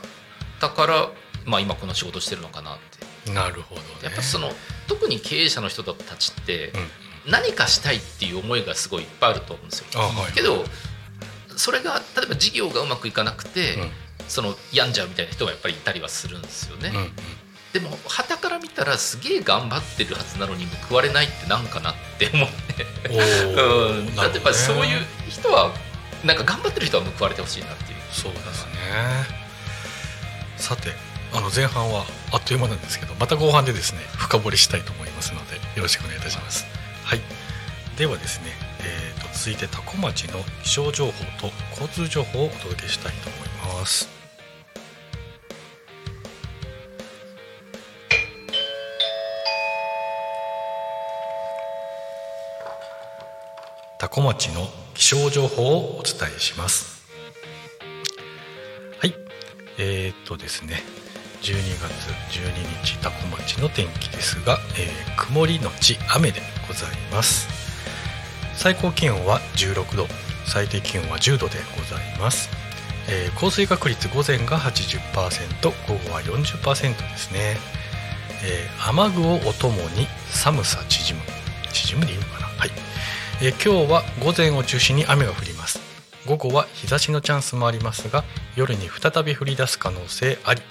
[0.59, 1.09] たから
[1.45, 2.77] まあ今この仕事してるのかなっ
[3.25, 3.31] て。
[3.31, 3.87] なるほどね。
[4.03, 4.51] やっぱその
[4.87, 7.31] 特に経営者の人たちってうん。
[7.31, 9.85] 何かしたいっていう思いがすごいいっぱいあると思うんですよ。
[9.95, 10.33] あはい。
[10.33, 10.63] けど
[11.57, 13.91] それが例えば事業がうまくいかなくて、うん。
[14.27, 17.11] その病んじゃうみたいな人がやっぱりいたりはするんですよね、うんうん
[17.75, 24.11] でも旗から見たらすげえ頑張ってるはずなのに報われないってなんかなって思って、 うん、ね。
[24.15, 25.73] だってやっぱりそういう人は
[26.23, 27.99] なんか頑張ってる人は報われてほしいなっていう。
[28.13, 28.71] そうですね。
[30.55, 30.93] さて
[31.33, 36.65] あの前半はあっという間なんですけどまた後半でですね深掘りしたいと思いますのでよろしくお願いいたします。
[37.03, 37.21] はい。
[37.97, 41.11] ではですね、えー、と続いて多古町の気象情報
[41.41, 44.14] と交通情報をお届けしたいと思います
[54.05, 57.07] 多古町の気象情報をお伝えします。
[58.99, 59.15] はい。
[59.79, 60.83] えー、っとですね。
[61.41, 67.47] 12月12日多古町の天気ですが、えー曇りのち雨でございます。
[68.53, 70.07] 最高気温は16度。
[70.45, 72.49] 最低気温は10度でございます、
[73.09, 77.57] えー降水確率午前が80%午後は40%ですね、
[78.43, 81.25] えー雨具をお供に寒さ縮む。
[81.73, 82.44] 縮むでいいのかな、
[83.41, 85.81] え今日は午前を中心に雨が降ります。
[86.25, 88.23] 午後は日差しのチャンスもありますが
[88.55, 90.61] 夜に再び降り出す可能性あり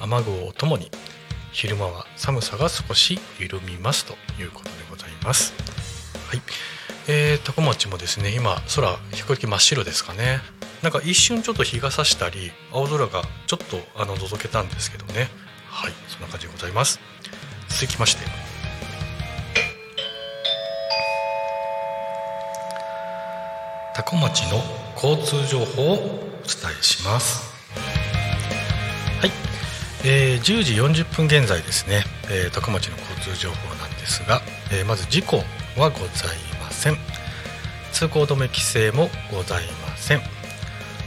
[0.00, 0.90] 雨具をお供に
[1.50, 5.52] 昼間は寒さが少し緩みますということでございます。
[6.28, 6.42] はい。
[7.08, 10.38] えー、多古町もですね今空比較的真っ白ですかね。
[10.82, 15.28] なんか一瞬ちょっと日が差したり青空がちょっとあの覗けたんですけどね。
[15.68, 15.92] はい。
[16.06, 17.00] そんな感じでございます。
[17.68, 18.51] 続きまして
[23.94, 24.62] 多古町の
[24.94, 27.52] 交通情報をお伝えします。
[29.20, 29.30] はい、
[30.04, 34.40] えー10時40分現在ですね、えー、多古町の交通情報なんですが、
[34.72, 35.36] えーまず事故
[35.76, 36.08] はござい
[36.60, 36.96] ません。
[37.92, 40.20] 通行止め規制もございません。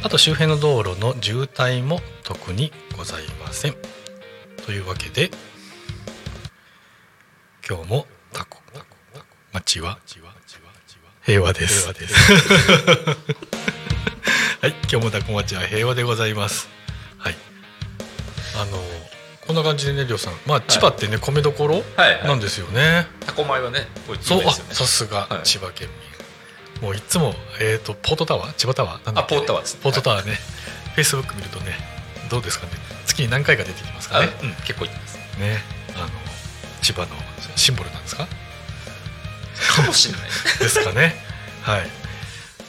[0.04, 3.76] あと周辺の道路の渋滞も特にございません。
[4.64, 5.32] というわけで
[7.68, 8.60] 今日もタコ
[9.54, 9.98] 町は
[11.26, 11.88] 平和です。
[11.88, 11.94] は
[14.68, 16.68] い今日もタコ町は平和でございます。
[17.18, 17.36] はい。
[18.56, 18.78] あの
[19.48, 20.34] こんな感じでねりょうさん。
[20.46, 22.28] まあ千葉ってね、米どころはいはい。
[22.28, 23.88] なんですよね、タコ米はね
[24.22, 25.48] そうねさすがはい。
[25.48, 25.90] 千葉県
[26.82, 28.54] 民、もういつも、えー、とポートタワー？
[28.54, 29.36] 千葉タワーなんだっけ？
[29.36, 29.80] あポートタワーですね。
[29.84, 30.40] ポートタワーね、
[30.94, 31.78] フェイスブック見るとね
[32.30, 32.72] どうですかね。
[33.08, 34.30] 月に何回か出てきますかね。
[34.40, 35.16] あうん結構いってます。
[35.40, 35.64] ね。
[35.96, 36.10] あの
[36.82, 37.08] 千葉の
[37.56, 38.28] シンボルなんですか？
[39.76, 40.30] かもしれない。
[40.60, 41.16] ですかね。
[41.62, 41.88] はい。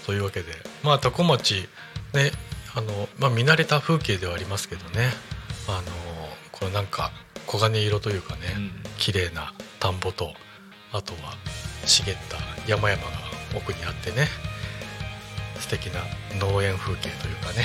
[0.06, 1.68] というわけでまあ多古町
[2.14, 2.30] ね
[2.74, 5.10] あの、まあ、見慣れた風景ではありますけどね。
[5.68, 5.82] あの
[6.52, 7.10] このなんか
[7.48, 8.70] 黄金色というかね、うん。
[8.98, 10.32] 綺麗な田んぼと
[10.92, 11.34] あとは
[11.84, 12.36] 茂った
[12.70, 13.08] 山々が
[13.54, 14.28] 奥にあってね。
[15.58, 16.00] 素敵な
[16.38, 17.64] 農園風景というかね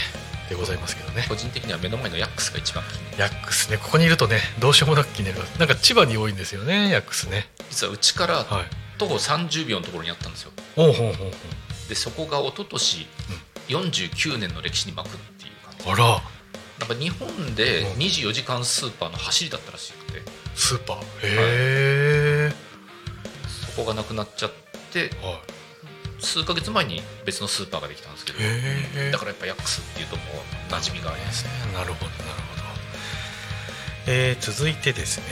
[0.50, 1.26] でございますけどね。
[1.28, 2.84] 個人的には目の前のヤックスが一番
[3.18, 5.60] ヤックスねここにいるとねどうしようもなく気になります。
[5.60, 7.48] なんか千葉に多いんですよねヤックスね。
[7.70, 8.66] 実はうちからはい
[9.02, 10.52] 徒歩30秒のところにあったんですよ。
[11.90, 13.08] でそこが一昨年
[13.68, 16.04] 49年の歴史に巻くっていう感じ。
[16.04, 16.22] あら。
[16.80, 18.00] なんか日本でうん。
[18.00, 20.22] 24時間スーパーの走りだったらしくて。
[20.56, 20.98] スーパー。
[21.00, 22.54] へえ、
[23.76, 24.52] そこがなくなっちゃっ
[24.94, 25.42] ては
[26.20, 28.40] 数ヶ月前に別のスーパーができたんですけど
[29.12, 30.22] だからやっぱヤックスっていうとも
[30.70, 31.52] う馴染みがありますね。
[31.74, 32.51] なるほどなるほど、
[34.08, 35.26] えー続いてですね、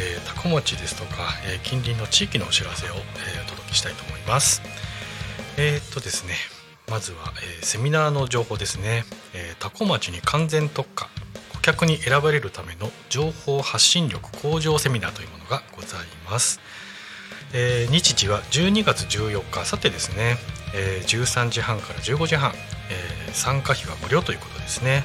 [0.00, 2.96] えー、多古町ですとか、えー近隣の地域のお知らせを、え
[3.46, 4.62] お届けしたいと思います。
[5.56, 6.34] えっとですね
[6.90, 11.08] まずは、えセミナーの情報ですね、えー、多古町に完全特化
[11.54, 16.60] 顧客に選ばれるための情報発信力向上セミナーというものがございます。
[17.52, 20.36] えー日時は12月14日さてですね、
[20.74, 22.52] えー13時半から15時半、
[22.90, 25.04] えー参加費は無料ということですね、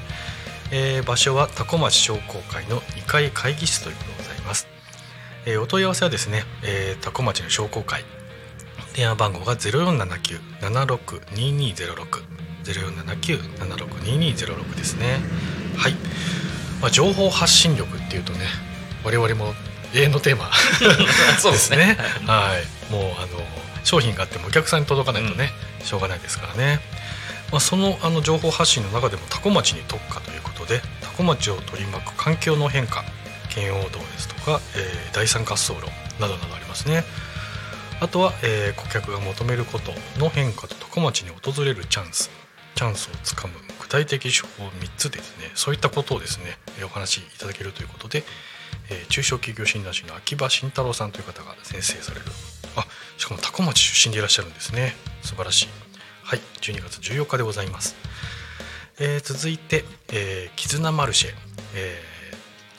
[0.71, 4.67] えー場所は多古町商工会の2階会議室ということでございます、
[5.45, 8.03] えーお問い合わせはですね、えー多古町の商工会。
[8.93, 12.23] 電話番号が0479-762206
[12.63, 15.19] 0479-762206ですね。
[15.77, 15.93] はい、
[16.81, 18.39] まあ、情報発信力っていうとね
[19.03, 19.53] 我々も
[19.93, 20.51] 永遠のテーマ
[21.39, 21.97] そうですね。
[22.27, 23.29] はい、もうあの
[23.84, 25.51] 商品があってもお客さんに届かないとね、
[25.84, 26.79] しょうがないですからね。
[27.51, 30.40] まあそのあの情報発信の中でも多古町に特化という
[30.71, 33.03] で、多古町を取り巻く環境の変化、
[33.49, 35.86] 圏央道ですとか、えー第三滑走路
[36.21, 37.03] などなどありますね。
[37.99, 42.31] あとは、えー顧客が求めることの変化と多古町に訪れるチャンス、
[42.75, 45.51] チャンスをつかむ具体的手法3つですね。
[45.53, 48.23] そういったことをですね、お話しいただけるということで。
[48.89, 52.25] えー中小企業診断士の秋葉慎太郎さんという方が先生される
[52.77, 52.86] あ
[53.17, 55.67] しかも多古町出身でいらっしゃるんですね素晴らしい
[56.23, 57.95] はい12月14日でございます、
[58.99, 61.30] えー続いて、えー絆マルシェ。
[61.75, 62.01] え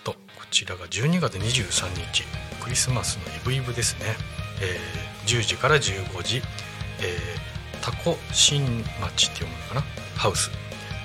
[0.01, 0.18] ーとこ
[0.51, 2.25] ちらが12月23日。
[2.62, 4.14] クリスマスのイブイブですね、
[4.61, 9.83] えー10時から15時、えー、タコ新町っていうものかな？
[10.16, 10.51] ハウス、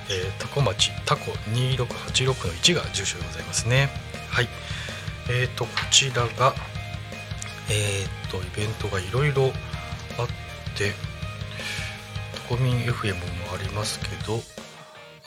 [0.09, 0.91] えー、タコ町。
[1.05, 3.89] タコ2686の1が住所でございますね。
[4.29, 4.49] はい。
[5.29, 6.53] えー、とこちらが
[7.69, 9.51] えー、とイベントがいろいろ
[10.17, 10.27] あっ
[10.77, 10.93] て
[12.33, 13.19] タコミン FM も
[13.53, 14.39] ありますけど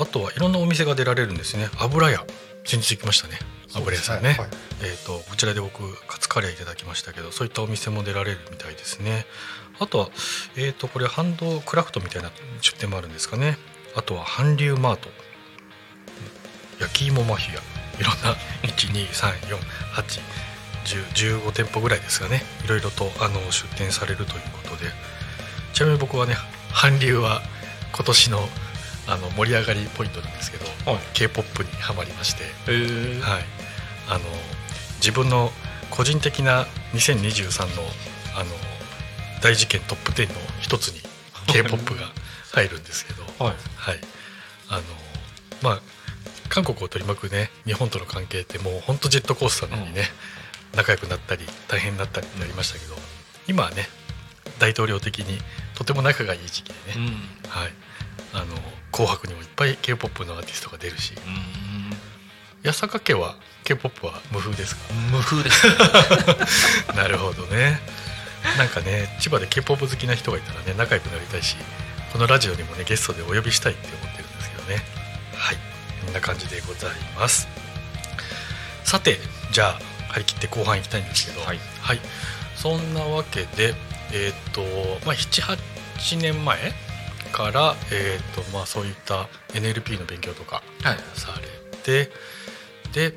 [0.00, 1.68] あとはいろんなお店が出られるんですね。
[1.78, 2.24] 油屋。
[2.64, 3.38] 先日行きましたね。
[3.74, 4.30] 油屋さんね。
[4.30, 4.48] はい。
[4.82, 9.26] えー、とこちらで僕カツカレーいただきましたけどそういったお店も出られるみたいですね。
[9.78, 10.08] あとは
[10.56, 12.30] えー、とこれハンドクラフトみたいな
[12.62, 13.58] 出店もあるんですかね。
[13.94, 15.10] あとは韓流マート。
[16.80, 17.60] 焼き芋マフィア。
[18.00, 18.34] いろんな
[20.86, 22.42] 1234815店舗ぐらいですがね。
[22.64, 24.90] いろいろとあの出店されるということで。
[25.74, 26.36] ちなみに僕はね
[26.72, 27.42] 韓流は
[27.92, 28.48] 今年の
[29.06, 31.00] あの盛り上がりポイントなんですけど、はい。
[31.14, 32.44] K p o p にはまりまして、
[33.22, 33.42] はい、
[34.08, 34.20] あの
[34.96, 35.50] 自分の
[35.90, 37.82] 個人的な2023の
[38.36, 38.50] あの
[39.42, 41.00] 大事件トップ10の一つに
[41.46, 42.12] k p o p が
[42.52, 43.54] 入るんですけど、はい。
[43.76, 44.00] はい、
[44.68, 44.82] あの
[45.62, 45.80] まあ
[46.48, 50.02] 韓国を取り巻くね日本との関係ってもうほんとジェットコースターのようにね、
[50.76, 52.94] 仲良くなったり大変になったりになりましたけど
[53.48, 53.88] 今はね
[54.58, 55.38] 大統領的に
[55.74, 57.50] とても仲がいい時期でね、うん。
[57.50, 57.72] はい、
[58.32, 58.46] あの
[58.92, 61.14] 紅白にもいっぱい k p o p のアーティストが出るし。
[62.62, 64.92] 八坂家は k p o p は無風ですか？
[65.10, 65.66] 無風です。
[66.94, 67.80] なるほどね。
[68.58, 71.56] なんかね千葉で k p o p 好きな人がいたらね仲良くなりたいし
[72.12, 74.84] このラジオにもねゲストでお呼びしたいって思ってるんですけどね。
[75.36, 75.58] はい。
[76.04, 77.48] こんな感じでございます。
[78.84, 79.18] さて
[79.52, 79.80] じゃあ
[80.12, 81.40] 張り切って後半行きたいんですけど。
[81.44, 81.60] はい、
[82.56, 83.74] そんなわけで
[84.12, 84.62] えっ、と
[85.06, 86.72] まあ78年前
[87.30, 90.98] から、えーとまあ、そういった NLP の勉強とかはい。
[91.14, 92.10] されて
[92.92, 93.14] で、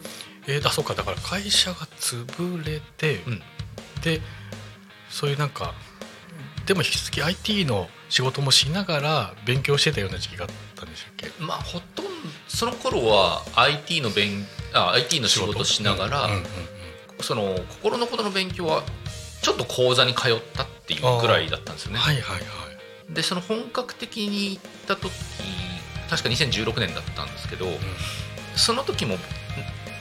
[0.48, 3.42] えー、あそうかだから会社が潰れて、うん。
[4.02, 4.22] で
[5.10, 5.74] そういうなんか
[6.66, 11.28] でも引き続き IT の仕事もしながら勉強してたような時期があったんでしたっけ？
[11.44, 12.12] まあほとんど
[12.48, 16.30] その頃は IT の勉あ IT の仕事しながら、
[17.22, 18.84] その心のことの勉強は
[19.42, 21.98] ちょっと講座に通ったっていうぐらいだったんですよね。
[22.00, 22.44] はいはいはい
[23.10, 25.12] でその本格的に行った時
[26.10, 27.66] 確か2016年だったんですけど、
[28.56, 29.16] その時も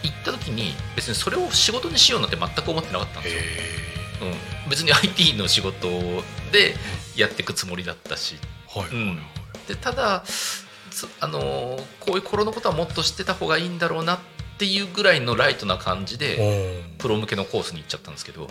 [0.02, 3.40] 行った時に別にそれを仕事にしようなんて全く思ってなかったんですよ。
[3.40, 3.92] へ
[4.64, 5.88] うん、別に IT の仕事
[6.52, 6.74] で
[7.16, 8.36] やっていくつもりだったし、
[8.92, 9.18] うん。
[9.66, 10.22] でただ
[10.90, 14.18] つあのーこういう心のことはもっと知ってた方がいいんだろうなっ
[14.58, 18.48] ていうぐらいのライトな感じでプロ向けのコースに行っちゃったんですけど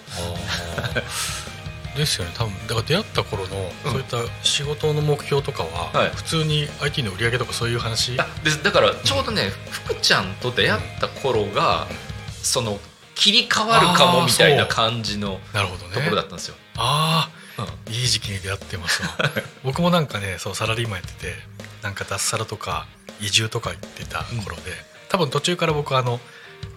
[1.95, 2.53] ですよね多分。
[2.67, 3.91] だから出会った頃の、うん。
[3.91, 6.09] そういった仕事の目標とかは、はい。
[6.11, 8.19] 普通に IT の売り上げとかそういう話。
[8.19, 11.87] あでだからちょうどね福ちゃんと出会った頃が、
[12.41, 12.79] その
[13.15, 15.93] 切り替わるかもみたいな感じのなるほどね。
[15.93, 16.55] ところだったんですよ。
[16.77, 17.93] ああうん。
[17.93, 19.09] いい時期に出会ってますわ。
[19.63, 21.35] 僕もなんかねそうサラリーマンやってて
[21.83, 22.87] なんか脱サラとか
[23.19, 24.61] 移住とか行ってた頃で、
[25.09, 26.19] 多分途中から僕はあの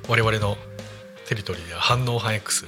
[0.08, 0.58] 我々の
[1.26, 2.66] テリトリーでは反応反 X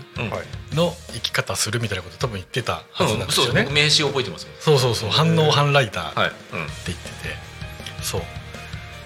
[0.73, 4.47] の生き方するみたいなこと多分言ってたはずなんですよね、僕名刺覚えてます。
[4.61, 5.11] そうそうそう。
[5.11, 6.31] 反応反ライターってはい。
[6.31, 6.37] うん。
[6.59, 6.97] 言ってて、
[8.03, 8.23] そう。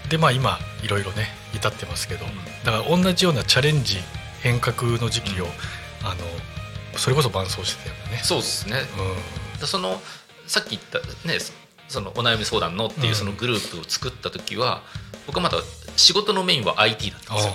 [0.08, 2.26] でまあ今いろいろね至ってますけど、
[2.64, 3.98] だから同じようなチャレンジ
[4.40, 5.50] 変革の時期を、うん。
[6.06, 6.16] あの
[6.96, 8.20] それこそ伴走してたよね。
[8.22, 8.80] そうですね。
[9.54, 9.60] うん。
[9.60, 10.00] だその
[10.46, 11.38] さっき言ったね
[11.88, 13.14] そのお悩み相談のっていううん。
[13.14, 14.82] そのグループを作った時は、
[15.26, 15.58] 僕はまだ
[15.96, 17.54] 仕事のメインは IT だったんですよ。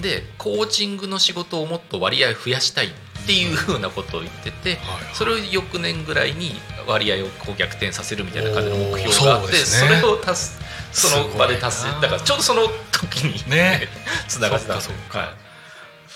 [0.00, 2.90] でコーチングの仕事をもっと割合増やしたいっ
[3.26, 4.78] ていうふうなことを言ってて、
[5.12, 6.52] それを翌年ぐらいに
[6.86, 10.60] 割合をこう逆転させるみたいな感じの目標があってそれを達す
[10.92, 13.88] その場で達成だからちょうどその時にね。
[14.28, 14.74] つながってた。
[14.74, 15.18] んですそっかそっか。
[15.18, 15.28] はい。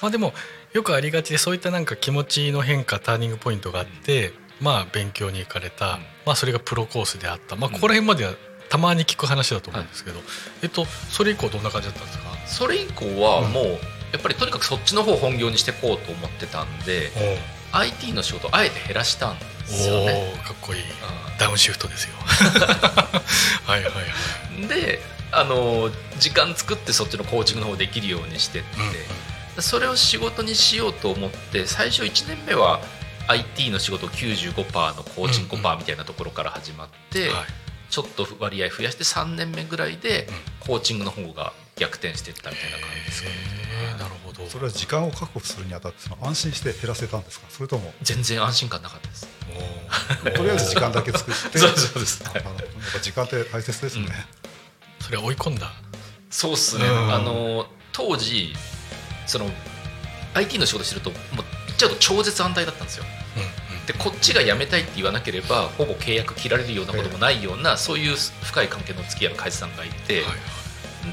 [0.01, 0.33] まあでも
[0.73, 6.07] よくありがちでそういったなんか気持ちの変化ターニングポイントがあって、まあ勉強に行かれた、うん。
[6.25, 7.57] まあそれがプロコースであった。
[7.57, 8.33] まあうんここら辺までは
[8.73, 10.21] たまに聞く話だと思うんですけど、
[10.63, 12.25] えっとそれ以降どんな感じだったんですか？
[12.47, 13.79] それ以降はもうや
[14.17, 17.11] っぱりとにかくそっちの方を本業にしていこうと思ってたんで
[17.73, 20.35] IT の仕事をあえて減らしたんですよおね。
[20.35, 20.81] おかっこいい。
[20.81, 20.87] うん。
[21.39, 22.15] ダウンシフトですよ。
[23.67, 24.01] はいはいは
[24.65, 24.67] い。
[24.69, 25.01] で
[25.33, 28.63] あの時間作ってそっちのコーチングの方できるようにしてっ
[29.55, 32.81] て、それを仕事にしようと思って最初1年目は
[33.29, 37.62] IT の仕事95%のコーチング5%みたいなところから始まって、はい
[37.93, 40.27] ちょっと割合増やして3年目ぐらいで
[40.61, 43.35] コーチングの方が逆転していったみたいな感じですかね。
[43.99, 44.49] なるほど。
[44.49, 47.47] それは時間を確保するにあたってその安心して減らせたんですか？
[47.51, 49.29] それとも全然安心感なかったです。
[50.35, 51.59] とりあえず時間だけ作って。
[51.61, 52.55] そうそうですあのやっ
[52.95, 54.27] ぱ時間って大切ですね、
[54.99, 55.71] それ追い込んだ。
[56.31, 57.15] そうっすね、うん。
[57.15, 58.55] あの当時
[59.27, 59.51] その
[60.33, 61.21] IT の仕事してるともう
[61.67, 63.05] 言っちゃうと超絶安泰だったんですよ。
[63.17, 63.22] うん
[63.87, 70.23] でこっちが辞めたいって言わなければほぼ契約切られるようなこともないような、そういう深い関係の付き合いの会社さんがいて、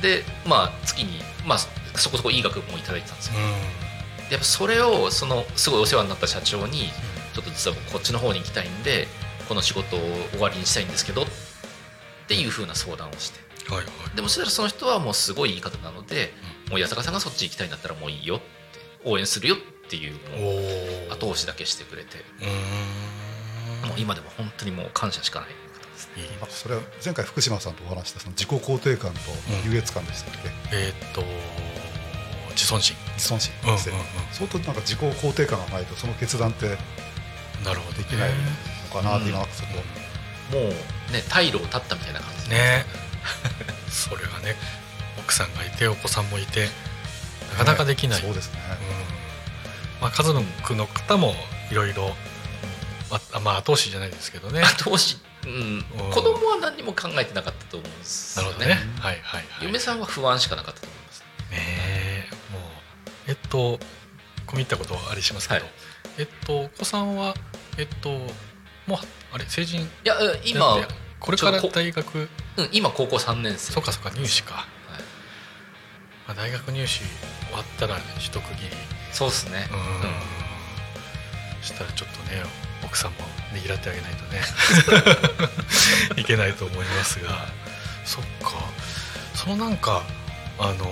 [0.01, 3.33] でまあ月に、まあ、そこそこいい額もいただいてたんですよ。
[4.29, 6.89] やっぱそれをそのすごいお世話になった社長に
[7.33, 9.07] ちょっと実は僕こっちの方に行きたいんで
[9.47, 9.99] この仕事を
[10.31, 11.25] 終わりにしたいんですけどっ
[12.27, 13.39] ていう風な相談をして。
[13.73, 14.15] はいはい。
[14.15, 16.33] でもそしたらその人はもうすごいいい方なので、
[16.69, 18.45] もう八坂さんがそっち行きたいんだったらもういいよって
[19.05, 22.17] 応援するよっていうもう後押しだけしてくれて
[23.87, 25.55] もう今でも本当にもう感謝しかない方
[25.91, 26.23] ですね。
[26.23, 29.19] いいあそれは前回福島さんとお話したその自己肯定感と
[29.65, 31.23] 優越感でしたっけ、えーっと
[32.51, 32.95] 自尊心。
[33.15, 33.53] 自尊心。
[33.63, 33.95] うんうんですね、
[34.33, 36.69] 相当なんか自己肯定感がないとその決断ってう
[37.61, 37.97] んなるほど。
[37.97, 38.29] できない
[38.93, 39.75] のかなって今そこ、
[40.51, 40.63] もう
[41.11, 42.85] ね退路を断ったみたいな感じでね。
[43.89, 44.55] それがね
[45.17, 46.69] 奥さんがいてお子さんもいて
[47.57, 48.59] なかなかできない、そうですね、
[49.13, 49.18] うん
[50.01, 51.33] まあ、家族の方も
[51.71, 52.15] いろいろ
[53.33, 54.61] あまあ後押しじゃないですけどね。
[54.61, 55.85] 後押し、うん。
[56.05, 56.11] うん。
[56.11, 58.73] 子供は何にも考えてなかったと思うんですよなるほどね。
[58.99, 59.65] はいはいはい。
[59.65, 61.23] 嫁さんは不安しかなかったと思います。
[61.51, 62.61] ねえもう
[63.27, 63.79] えっと
[64.45, 65.71] 込み入ったことはあれしますけど、はい。
[66.19, 67.33] えっとお子さんは
[67.77, 68.97] えっともう
[69.31, 69.81] あれ成人？
[69.81, 70.77] いやえ今、
[71.19, 72.29] これから大学？
[72.57, 73.73] うん、今高校3年生。
[73.73, 74.65] そうかそうか入試か、はい。
[76.27, 77.07] まあ、大学入試終
[77.53, 78.69] わったら一区切り
[79.11, 79.67] そうですね。
[79.71, 82.43] うん、したらちょっとね
[82.83, 83.17] 奥さんも
[83.53, 84.41] ねぎらってあげないとね。
[86.21, 87.47] いけないと思いますが。
[88.05, 88.53] そっか。
[89.35, 90.03] そのなんか
[90.57, 90.91] あの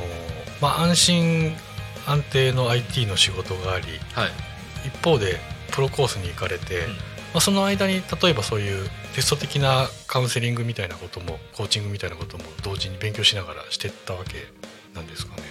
[0.61, 1.57] まあ安心
[2.05, 4.31] 安定の IT の仕事がありはい。
[4.87, 5.39] 一方で
[5.71, 6.91] プロコースに行かれて、うん。
[6.93, 6.99] ま
[7.35, 14.47] あ、その間に例えばそういうテスト的なカウンセリングみたいなこともコーチングみたいなことも同時に勉強しながらしてったわけ
[14.95, 15.43] なんですかね？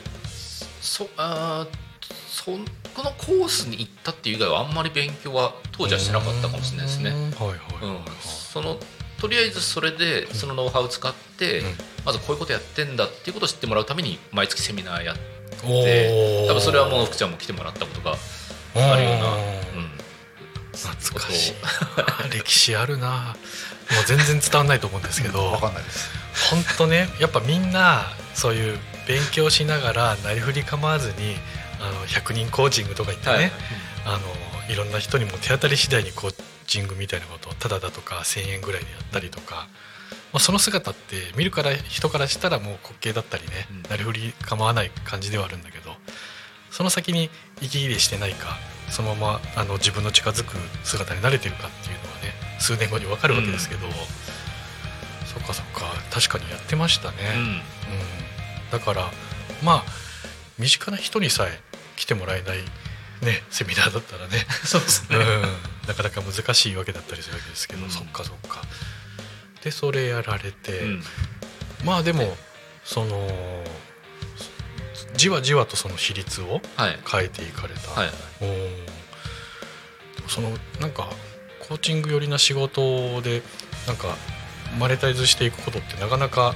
[0.81, 1.86] そあー
[2.29, 2.53] そ
[2.95, 7.11] このコースに行ったっていう以外はあんまり勉強は当時はしてなかったかもしれないですね。
[7.11, 7.17] うん。
[7.17, 7.85] はいはい。
[7.85, 8.79] はい、うん、その
[9.19, 11.75] とりあえずそれでそのノウハウを使って、うん
[12.07, 18.15] まずこういうことやってんだっていうことを知ってもらうために毎月セミナーやって多分それはもう福ちゃんも来てもらったことが
[18.77, 19.91] あるような、うん、
[20.73, 21.55] 懐かしい。
[22.33, 23.35] 歴史あるな。
[23.91, 25.51] もう全然伝わんないと思うんですけど。
[25.59, 26.11] 分かんないです。
[26.51, 28.79] 本当ねやっぱみんなそういう
[29.09, 31.37] 勉強しながらなりふり構わずに
[31.87, 33.51] あの100人コーチングとか言ってね、はい。
[34.07, 34.19] あ
[34.69, 36.35] のいろんな人にも手当たり次第にコー
[36.67, 39.69] チングみたいなことをただだとか1,000円ぐらいでやったりとか、
[40.33, 43.91] まあ、その姿って見るから人からしたらもう滑稽だったりね、うん。
[43.91, 45.93] なりふり構わない感じではあるんだけど
[46.71, 47.31] その先に
[47.61, 48.59] 息切れしてないか
[48.91, 53.87] そのままあの自分の近づく姿に慣れてるかっていうのはね数年後に分かるわけですけど、
[55.27, 57.43] そっかそっか確かにやってましたね、うん。
[57.43, 57.61] うん。
[58.71, 59.11] だから
[59.63, 59.85] まあ
[60.59, 61.61] 身近な人にさえ
[61.97, 62.59] 来てもらえない、
[63.23, 64.47] ね、セミナーだったらね。
[64.65, 65.43] そうですうん、
[65.89, 67.91] なかなか難しいわけだったりするわけですけど、うん。
[67.91, 68.63] そっかそっか。
[69.65, 71.05] でそれやられて、うん。
[71.85, 72.37] まあでも
[72.85, 73.65] その
[75.17, 76.99] じわじわとその比率をはい。
[77.11, 78.85] 変えていかれた、はいおー。
[80.17, 81.11] でもそのなんか
[81.67, 83.43] コーチング寄りな仕事で
[83.87, 84.17] なんか
[84.79, 86.55] マネタイズしていくことってなかなか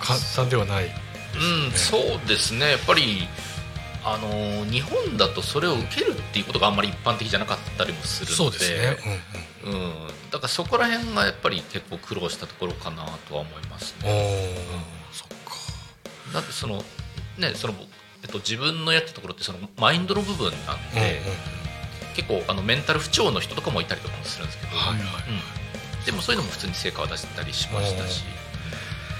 [0.00, 0.90] 簡単ではない
[1.36, 2.70] うん、そうですね。
[2.70, 3.26] やっぱり
[4.04, 8.96] あのー日本だとそれを受けるっていうことがあんまり一般的じゃなかったりもするのでそうですね、
[9.64, 9.80] うんうん。
[9.80, 14.54] うん、だからそこら辺がやっぱり結構苦労したところかなとは思いますおね。
[15.12, 15.54] ーそっか。
[16.32, 16.82] だってその
[17.38, 17.74] ねその
[18.22, 21.20] えっと、自分のやったところってそのマインドの部分なんで、
[22.16, 25.00] 結構あのメンタル不調の人とかもいたりとかもするんですけど、はいはい
[26.00, 26.04] うん。
[26.06, 28.24] でもそういうのも普通に成果は出したりしましたし。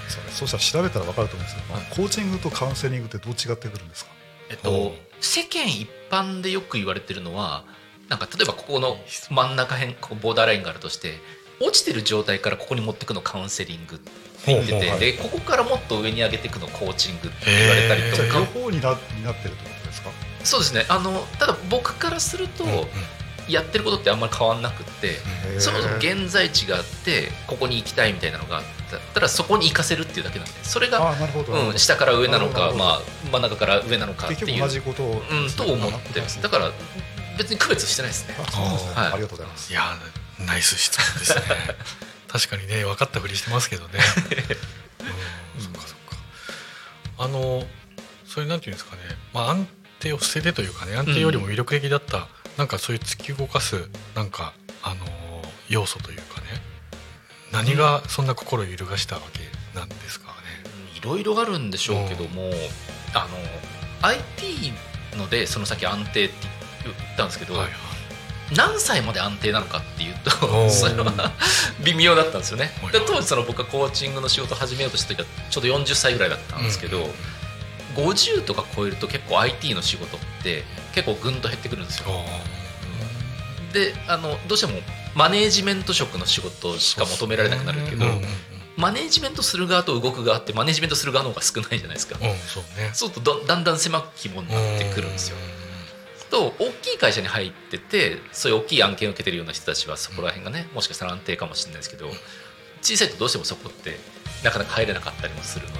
[0.09, 0.31] そうね。
[0.31, 4.11] そうしたら調べたら分かると思うんですけど、はいコーチングとカウンセリングってどう違ってくるんですか？
[4.49, 7.63] えっうとん、世間一般でよく言われてるのは
[8.09, 8.97] なんか例えばここの
[9.29, 11.19] 真ん中辺ここボーダーラインがあるとして
[11.59, 14.11] 落ちてる状態からここに持っていくのカウンセリングって
[14.47, 20.11] 言っててほうほうでここからもっと上に上げていくのコーチングって言われたりとじゃあ両か方になになってるってことですか？
[20.43, 20.85] そうですね。
[20.89, 22.85] あのただ僕からするとうんうん。
[23.47, 25.19] やってることってあんまり変わんなくって
[25.59, 28.63] そもそも現在地があってここに行きたいみたいなのがあっ
[29.13, 31.53] たらそこに行かせるっていうだけなんでそれが、あなるほど。
[31.53, 31.71] なるほど。
[31.71, 34.59] うん、下から上なのか、まあ、真ん中から上なのかっていう。
[34.59, 36.41] 同じことを、うん、と思ってます。
[36.41, 36.71] だから
[37.37, 38.35] 別に区別してないですね。
[38.95, 39.71] ありがとうございます。
[39.71, 39.81] いや
[40.39, 41.41] ナイス質問ですね。
[42.27, 43.99] 確かにね分かったふりしてますけどね、
[45.57, 46.17] うん、そっかそっか。
[47.17, 47.65] あの
[48.27, 49.01] それなんていうんですかね、
[49.33, 49.67] まあ、安
[49.99, 52.27] 定を捨ててというかね安定よりも魅力的だった、
[52.57, 55.05] なんかそういう突き動かすなんかあの
[55.69, 56.34] 要素というか。
[56.34, 56.34] ね
[57.55, 59.39] 何がそんな心を揺るがしたわけ
[59.77, 60.33] なんですかね、
[60.97, 62.51] いろいろあるんでしょうけども、
[63.13, 63.27] あ
[64.01, 64.73] の IT
[65.17, 66.33] のでその先安定って
[66.83, 67.71] 言ったんですけど、はいはい。
[68.55, 71.31] 何歳まで安定なのかっていうとそれは
[71.83, 72.71] 微妙だったんですよね。
[72.83, 77.11] はいで当時その僕がコーチングの仕事を始めようとした時はちょうど40歳ぐらいだったんですけど、うん
[77.95, 82.09] 50とか超えると結構 IT の仕事って結構ぐんと減ってくるんですよ
[83.75, 84.79] であのどうしても
[85.15, 88.05] マネージメント職の仕事しか求められなくなるけど、
[88.77, 92.89] マネージメントする側と動く側ってマネージメントする側の方が少ないじゃないですか、うんそうね。
[92.93, 95.37] そうするとどだんだん狭きものになってくるんですよ。
[96.31, 102.09] と大きい会社に入っててそういう大きい案件を受けてるような人たちはそこら辺がねもしかしたら安定かもしれないですけど
[102.81, 103.97] 小さいとどうしてもそこって
[104.43, 105.79] なかなか入れなかったりもするので、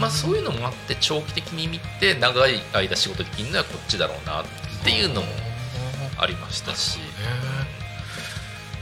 [0.00, 4.44] まあ、そういうのもあって長期的に見て長い間仕事できるのはこっちだろうなっ
[4.84, 5.28] ていうのも
[6.18, 7.04] ありましたし、ね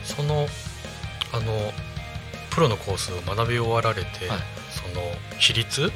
[0.04, 0.46] その
[1.32, 1.72] あの
[2.50, 4.38] プロのコースを学び終わられて、はい。
[4.70, 5.02] その
[5.38, 5.82] 比率？
[5.82, 5.90] はい、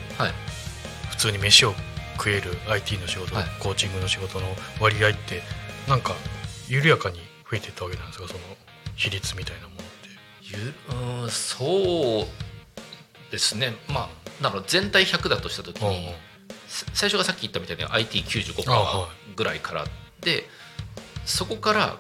[1.11, 1.75] 普通に飯を
[2.17, 3.45] 食える IT の仕事、はい。
[3.61, 4.47] コーチングの仕事の
[4.81, 5.43] 割合って
[5.89, 6.15] なんか
[6.69, 7.19] 緩やかに
[7.51, 8.27] 増えていったわけなんですか？
[8.27, 8.41] その
[8.97, 9.85] 比率みたいなものって。
[10.43, 10.57] ゆ
[10.89, 12.27] うーんそう
[13.31, 13.75] ですね。
[13.89, 14.09] まあ
[14.43, 16.15] だから全体100だとした時に、
[16.67, 19.85] さ最初がさっき言ったみたいに IT95% あはぐらいから
[20.23, 20.45] で
[21.29, 21.99] そこから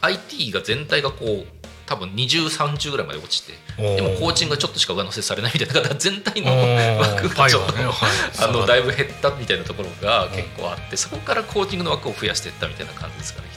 [0.00, 1.46] IT が全体がこう
[1.86, 6.52] 多分2030ぐらいまで落ちてでもコーチングがちょっとしか上乗せされないみたいなだから全体の
[6.98, 7.92] 枠がちょっと、ねはい
[8.40, 8.76] あのだ。
[8.76, 13.48] いぶ減ったみたいなところが結構あってそこからコーチングの枠を増やしていったみたいな感じですかね、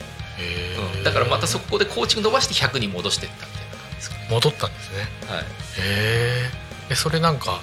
[0.96, 1.04] うん。
[1.04, 4.28] だからまたそこでコーチング伸ばして100に戻していったみたいな感じですかね。
[4.30, 4.98] 戻ったんですね。
[5.28, 5.44] はい。
[5.44, 5.44] へ
[5.78, 6.50] え
[6.90, 7.60] えそれなんか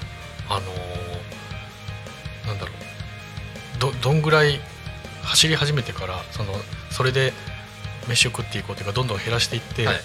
[0.50, 2.74] あのーなんだろう。
[3.80, 4.60] どどんぐらい
[5.24, 6.54] 走り始めてからその
[6.94, 7.34] それで
[8.08, 9.96] 飯を食っていこうというかどんどん減らしていって、はい。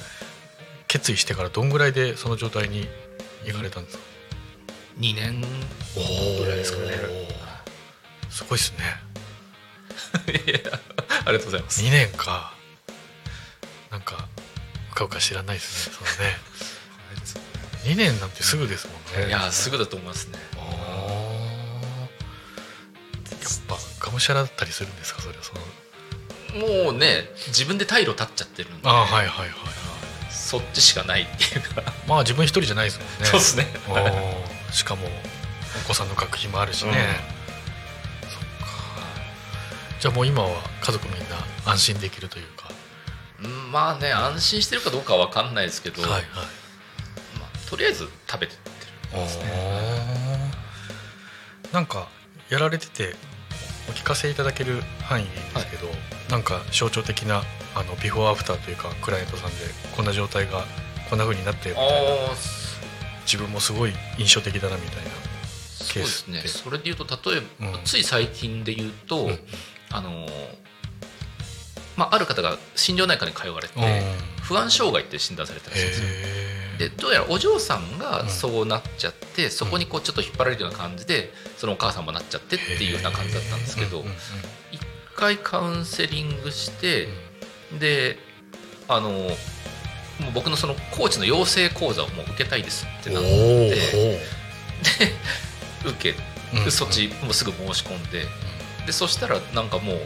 [0.88, 2.88] 決意してからどんぐらいでその状態に
[3.44, 4.02] 行かれたんですか
[4.98, 5.46] ？2年ぐ
[6.48, 6.92] らいですかね。
[8.30, 8.78] すごいですね。
[10.48, 10.80] いや
[11.26, 11.82] ありがとうございます。
[11.82, 12.54] 2年か。
[13.90, 14.28] なんか
[14.90, 16.38] うかうか知らないですねそのね。
[17.84, 19.28] 2年なんてすぐですもんね。
[19.28, 20.38] いやすぐだと思いますね。
[20.48, 20.64] や
[23.74, 25.60] っぱがむしゃらだったりするんですかそれはその
[26.54, 29.48] もうね自分で退路立っちゃってるんで、あーはいはいはい
[30.30, 33.12] そっちしかないっていうか、まあ自分一人じゃないですもんね。
[33.24, 33.66] そうですね。
[34.72, 35.06] しかも
[35.84, 36.92] お子さんの学費もあるしね、
[38.22, 38.74] そっか。
[40.00, 40.48] じゃあもう今は
[40.80, 41.36] 家族みんな
[41.70, 42.70] 安心できるというか。
[43.44, 46.22] うんまあね安心してるかどうかは分かんないですけど、はいはい。
[47.38, 48.70] まあ、とりあえず食べてって
[49.16, 49.44] るんですね。
[51.72, 52.08] なんか
[52.48, 53.14] やられてて
[53.88, 55.30] お聞かせいただける範囲で
[55.60, 55.88] すけど、
[56.30, 57.42] なんか象徴的な
[57.74, 59.56] あのビフォーアフターというかクライアントさんで
[59.96, 60.64] こんな状態が
[61.08, 62.08] こんな風になってみたいな。
[63.28, 65.10] 自分もすごい印象的だなみたいな。
[65.44, 66.40] そうですね。
[66.46, 67.84] それで言うと例えば、うん。
[67.84, 69.38] つい最近で言うと、うん。
[69.90, 70.30] あのー
[71.96, 74.42] まあ、ある方が心療内科に通われてうん。
[74.42, 76.06] 不安障害って診断されたらしいんですよ。
[76.08, 76.37] へ
[76.78, 78.28] でどうやらお嬢さんがうん。
[78.28, 84.16] そうなっちゃって、そこにこうちょっと引っ張られるような感じでそのお母さんもなっちゃってっていうような感じだったんですけどうんうんうん
[84.72, 84.80] 一
[85.16, 87.08] 回カウンセリングして、
[87.78, 88.16] で
[88.86, 89.32] あのもう
[90.34, 94.20] 僕のそのコーチの養成講座をもう受けたいですってなっおて
[95.84, 96.14] お受け
[96.56, 96.64] うん。
[96.64, 98.24] でそっちもうすぐ申し込んで
[98.86, 99.96] でそしたらなんかもう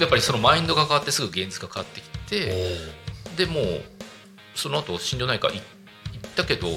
[0.00, 2.76] やっぱりそのマインドが変わってすぐ現実が変わってきて
[3.36, 3.82] でもう
[4.54, 5.62] その後心療内科い行っ
[6.30, 6.68] たけど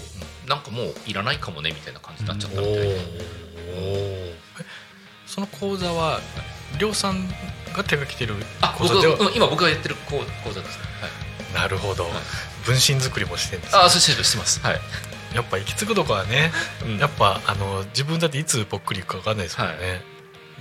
[0.48, 3.00] なんかもういらないかもねみたいな感じになっちゃったみたいで
[5.26, 6.20] その講座は
[6.80, 7.28] りょうさん
[7.76, 8.36] が手がけてる
[8.78, 9.16] 講座では？
[9.16, 10.84] うん今僕がやってる講講座ですね、
[11.54, 12.04] はい、なるほど。
[12.04, 12.14] はい。
[12.66, 14.60] 分身作りもしてるんですあそうしてしてます。
[14.62, 14.80] はい、
[15.36, 16.52] やっぱ行き着くとこはね
[16.84, 16.98] うん。
[16.98, 19.82] やっぱあの自分だっていつぽっくりいくか分かんないですもんね、は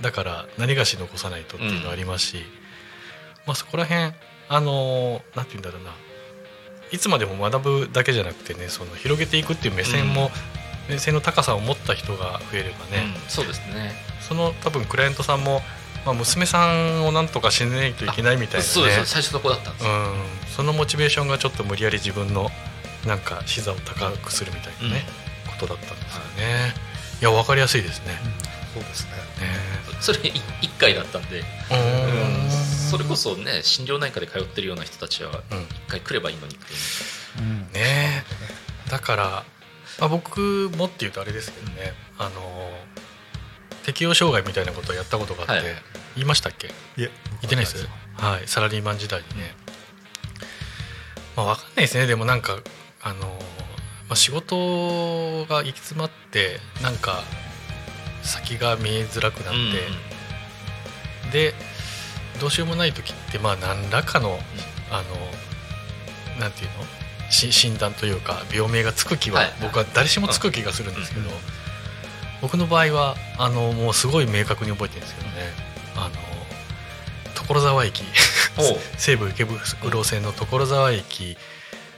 [0.01, 2.43] だから何がし残さないとっていうのはありますし、
[3.47, 4.13] まあそこら辺
[4.49, 5.91] あのなんて言うんだろうな
[6.91, 10.31] いつまでも学ぶだけじゃなくてねその広げていくっていう目線も、
[10.89, 13.93] 目線の高さを持った人が増えればね、うんそうですね。
[14.27, 15.61] その多分クライアントさんも、
[16.05, 18.63] まあ、娘さんをなんとかしないといけないみたいなね。
[18.63, 20.15] そうです最初そこだったんですよ、うん、
[20.55, 22.49] そのモチベーションがちょっと無理やり自分の
[23.05, 25.05] なんか視座を高くするみたいなね、
[25.47, 26.73] ことだったんですよね、
[27.21, 28.17] い、や分かりやすいですね、
[28.73, 29.11] そうですね。
[29.11, 29.75] ね。
[30.01, 30.31] それ1
[30.79, 32.49] 回だったんで、ううんん
[32.95, 35.37] それこそね心療内科で通ってるような人たちはうん。
[35.37, 37.73] 1回来ればいいのにっていう。
[37.73, 38.23] ね
[38.89, 39.23] だから、
[39.99, 42.71] まあ、僕もっていうとあれですけどねあの
[43.83, 45.63] 適応障害みたいなことをやったことがあって、はい。
[46.15, 46.67] 言いましたっけ？
[46.67, 47.85] いえ言ってないです？
[48.15, 48.47] はい。
[48.47, 49.53] サラリーマン時代にね、
[51.35, 52.07] まあ、分かんないですね。
[52.07, 52.57] でもなんか
[53.03, 53.19] あの、
[54.07, 57.23] まあ、仕事が行き詰まってなんか
[58.23, 59.53] 先が見えづらくなっ
[61.31, 61.53] て、で
[62.39, 64.37] どうしようもない時ってまあ何らかの
[64.91, 67.05] あのなんていうの？
[67.29, 69.53] し診断というか病名がつく気は、はい。
[69.61, 71.35] 僕は誰しもつく気がするんですけど、うん。
[72.41, 75.35] 僕の場合はあのもうすごい明確に覚えてるんですけどね。
[75.95, 76.15] あの
[77.33, 78.03] 所沢駅。
[78.97, 81.37] 西武池袋線の所沢駅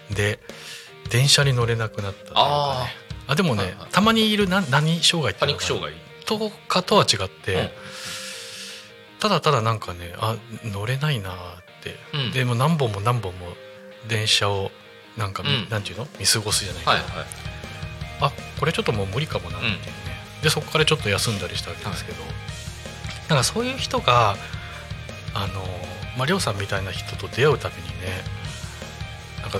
[0.09, 0.39] で
[1.09, 2.41] 電車に乗れなくなったというか
[2.81, 2.95] あね
[3.27, 3.88] あでもね、はいはい。
[3.91, 5.93] たまにいるな何障害ってパいうのがニック障害。
[6.25, 7.69] とかとは違って、うん
[9.20, 12.32] ただただなんかねあ乗れないなーって、うん。
[12.32, 13.47] でも何本も何本も
[14.07, 14.72] 電車を
[15.18, 15.70] なんかみ、うん。
[15.70, 16.07] なんていうの？
[16.20, 17.26] 見過ごすじゃないけど、はいはい。
[18.22, 19.65] あこれちょっともう無理かもなって。
[19.65, 19.80] いうね、
[20.43, 22.24] でそこからちょっと休んだりしたわけですけど、
[23.30, 24.36] なんかそういう人が
[25.34, 25.61] あの
[26.18, 28.24] まあ亮さんみたいな人と出会うたびにね
[29.41, 29.59] なんか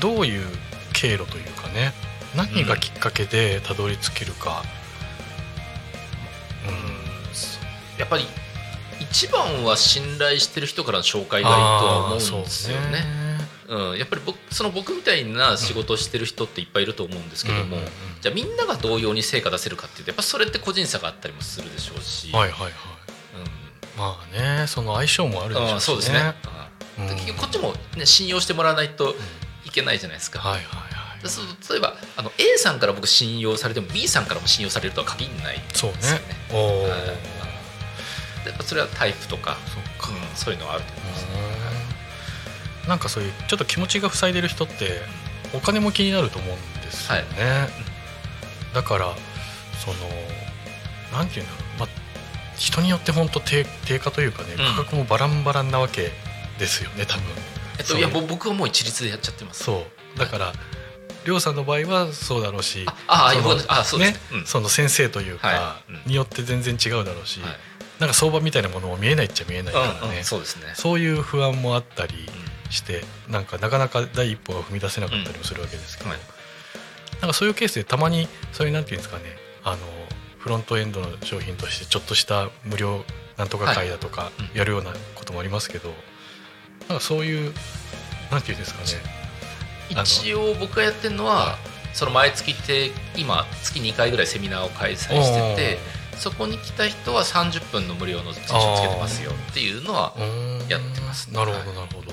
[0.00, 0.46] どういう
[0.92, 1.92] 経路というかね
[2.36, 4.62] 何がきっかけでたどり着けるか、
[6.66, 7.98] うん。
[7.98, 8.24] やっぱり
[9.00, 13.24] 一番は信頼してる人からの紹介がいいとは思うんですよね。
[13.66, 17.82] うん、やっぱり僕その僕みたいな仕事をしてる人っていっぱいいると思うんですけども、うん
[18.20, 22.70] じゃあみんなが同様に成果出せるかっていうとやっぱそれって個人差があったりもするでしょうし、はいはいはい。
[22.70, 24.00] うん。
[24.00, 25.80] まあねその相性もあるでしょうしね。
[25.80, 26.34] そうですね、
[27.00, 27.06] うん。
[27.08, 29.14] で結局こっちも、ね、信用してもらわないと
[29.66, 30.60] いけないじゃないですか、はい
[31.70, 36.24] 例えばあの A さんから僕信用されても B さんからも信用されるとは限らないそうねですよね。
[36.52, 36.90] おお、はい
[38.62, 45.00] それはタイプとか、そうか、うんそういうのはあると思います、うんなんかそういうちょっと気持ちが塞いでる人って
[45.54, 47.68] お金も気になると思うんですよね、
[48.74, 49.14] だから
[49.82, 49.96] その
[51.12, 51.88] なんていうんだろう、まあ、
[52.56, 54.58] 人によって本当低低下というかねうん。
[54.58, 56.10] 価格もバランバランなわけ
[56.58, 57.22] ですよね多分、
[57.78, 59.64] えっと、いやぼ僕はもう一律でやっちゃってます。
[59.64, 59.86] そ
[60.16, 60.18] う。
[60.18, 60.52] だから
[61.24, 64.46] 亮さんの場合はそうだろうしああそのあそうねうん。
[64.46, 65.92] その先生というか、はい。
[65.92, 66.02] うん。
[66.06, 67.50] によって全然違うだろうし、はい
[68.00, 70.72] なんか相場みたいなものも見えないっちゃ見えないからね、うんうん、そうですね。
[70.74, 72.14] そういう不安もあったり
[72.68, 76.12] うしてなんかなかなか第一歩が踏み出せなかったりもするわけですけど、ん。
[76.12, 76.20] はい
[77.20, 79.24] なんかそういうケースでたまにそういうなんていうんですかね。
[79.62, 79.78] あの
[80.38, 83.02] フロントエンドの商品としてちょっとした無料
[83.38, 84.42] なんとか会だとかい。
[84.42, 84.58] うん。
[84.58, 85.94] やるようなこともありますけど、
[86.88, 87.54] なんかそういう
[88.30, 88.86] なんていうんですかね。
[89.88, 91.56] 一応僕がやってるのは
[91.92, 95.78] その毎月って今月2回ぐらいセミナーを開催してて
[96.16, 100.14] そこに来た人は30分の無料の選手をつけてますよっていうのは
[100.68, 101.38] やってますね。
[101.38, 101.76] なるほどはい。
[101.76, 102.12] なるほど、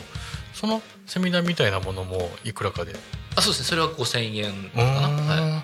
[0.53, 2.95] そのセミナーみたいなものもいくらかで？
[3.35, 3.65] あそうですね。
[3.65, 5.63] それは5000円かな、は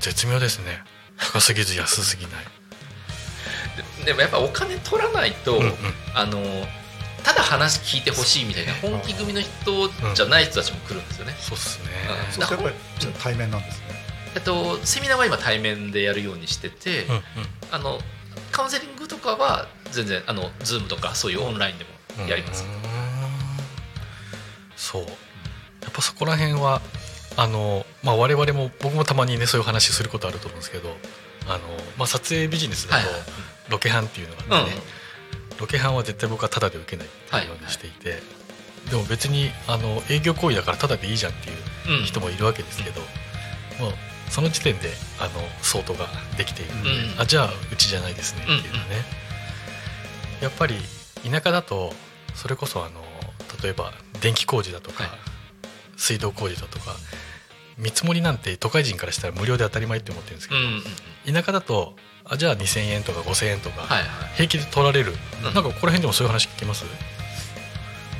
[0.00, 0.82] 絶妙ですね。
[1.18, 2.32] 高すぎず安すぎない。
[2.42, 5.72] い、ででもやっぱお金取らないと、うんうん。
[6.14, 6.40] あの
[7.22, 11.90] ただ話聞いてほしいみたいな本気組の人じゃない人たちも来るんですよね、そうっすね。
[12.26, 12.32] うん。
[12.32, 13.86] そうするとやっぱりちょっと対面なんですね
[14.34, 17.20] えっと、セミナーは今対面でやるようにしてて、うん
[17.70, 17.98] あの
[18.50, 21.86] カウンセリングとかは全然あの Zoom とかそういうオンラインで
[22.18, 22.24] うん。
[22.24, 22.70] もやります、うん
[24.76, 25.02] そう。
[25.02, 25.08] や
[25.88, 26.80] っぱそこら辺は
[27.36, 30.90] あの、まあ、我々も僕もたまにねそういう話することあると思うんですけど
[31.46, 31.58] あの、
[31.98, 33.22] まあ、撮影ビジネスだとはいはい。
[33.70, 34.82] ロケハンっていうのがあってね、うん
[35.60, 38.20] ロケハンは絶対僕はタダで受けないっていうようにしていて、
[38.90, 41.52] でも別にあの営業行為だからタダでいいじゃんってい
[41.94, 42.04] ううん。
[42.04, 43.00] 人もいるわけですけど、
[43.78, 43.92] もう
[44.32, 45.30] その時点であの
[45.60, 46.06] 相当が
[46.36, 47.20] できているので、うん。
[47.20, 48.96] あじゃあうちじゃないですねっていうのね、
[50.40, 50.74] やっぱり
[51.30, 51.92] 田舎だと
[52.34, 53.02] それこそあの
[53.62, 55.12] 例えば電気工事だとか、はい。
[55.98, 56.96] 水道工事だとか
[57.78, 60.82] 見積もりなんて都会人からしたら無料で当たり前って思ってるんですけど、うんうん
[61.28, 61.34] うん。
[61.34, 65.44] 田舎だとあじゃあ2,000円とか5,000円とか、はいはい平気で取られる、うん。
[65.44, 66.84] なんかここら辺でもそういう話聞きます？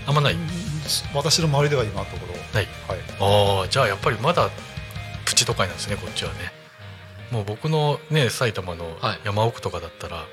[0.06, 0.36] あんまない、
[1.14, 2.66] 私の周りでは今のところない。
[2.86, 2.98] はい。
[3.20, 4.50] ああじゃあやっぱりまだ
[5.42, 6.52] プチ都会なんですねこっちはね。
[7.30, 9.20] もう僕のね埼玉のはい。
[9.24, 10.24] 山奥とかだったら、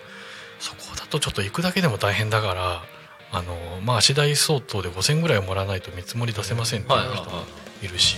[0.59, 2.83] そこだとちょっと行くだけでも大変だから
[3.31, 7.43] あのまあ足代相当で5,000ぐらいをもらわないと見積もり出せませんっていう人も
[7.81, 8.17] いるし、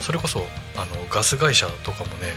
[0.00, 0.40] それこそ
[0.76, 2.34] あのガス会社とかもね、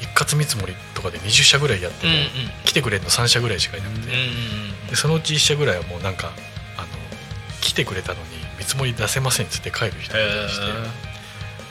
[0.00, 2.26] 一括見積もりとかで20社ぐらいやっても、うんうん。
[2.64, 6.32] 来てくれるの3社ぐらいしかいなくて、うんうんでそのうち1社ぐらいはもうなんか
[6.76, 6.86] あの
[7.62, 8.26] 来てくれたのに
[8.58, 11.11] 見積もり出せませんっつって帰る人がいたりして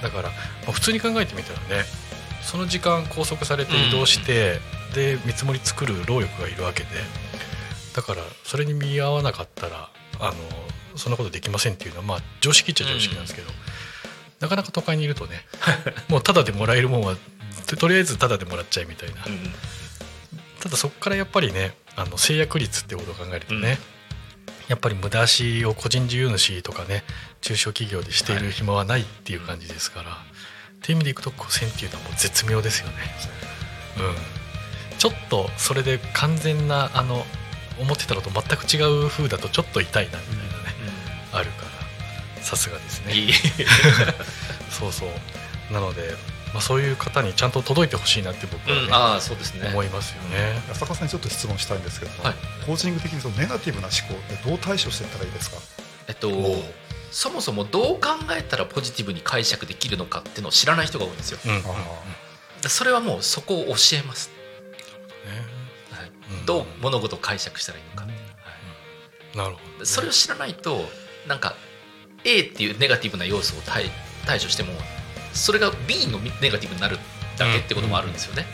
[0.02, 0.36] だから、ま
[0.70, 1.86] あ普通に考えてみたらね
[2.44, 4.60] その時間拘束されて移動して、
[4.96, 6.90] で見積もり作る労力がいるわけで
[7.96, 9.90] だからそれに見合わなかったら
[10.20, 10.34] あの
[10.98, 13.50] そんなことできませんっていうのはまあ常識っちゃ常識なんですけど、
[14.40, 15.46] なかなか都会にいるとね
[16.10, 17.16] もうタダでもらえるもんは
[17.68, 19.24] ととりあえずタダでもらっちゃえみたいな。
[19.26, 19.40] うんうん。
[20.60, 24.70] ただそこからやっぱりねあの制約率ってことを考えるとね、うん。
[24.70, 27.04] やっぱり無駄足を個人事業主とかね
[27.42, 30.14] 中小企業でしている暇はないっていう感じですから、っ
[30.82, 32.94] ていう意味でいくと5000っていうのはもう絶妙ですよね。
[34.92, 37.26] うん、ちょっとそれで完全なあの
[37.80, 40.50] 思ってたのと全く違う風だとちょっと痛いなみたいなね、
[41.34, 42.44] あるから。
[42.44, 43.14] さすがですね。
[43.14, 43.34] いい。
[44.72, 45.74] そうそう。
[45.74, 46.16] なので、
[46.54, 48.94] まあ、そういう方にちゃんと届いてほしいなって僕はね、うん。
[48.94, 49.68] ああそうですね。
[49.70, 50.60] 思いますよね。
[50.70, 52.36] 安高さんにちょっと質問したいんですけども、はい。
[52.66, 55.58] コーチング的にそのネガティブな思考ってどう対処していったらいいですか？
[56.08, 56.30] えっと
[57.12, 61.40] そもそもどう考えたらポジティブに解釈できるのかっていうのを知らない人が多いんですよ。
[61.46, 62.70] うん。
[62.70, 64.32] それはもうそこを教えます、
[65.92, 66.12] はい。
[66.40, 66.46] うん。
[66.46, 68.08] どう物事を解釈したらいいのか、
[69.36, 70.86] なるほど、それを知らないと
[71.28, 71.56] なんか
[72.24, 73.86] A っていうネガティブな要素を対
[74.26, 74.70] 対処しても
[75.34, 76.98] それが B のネガティブになる
[77.38, 78.46] だけってこともあるんですよね、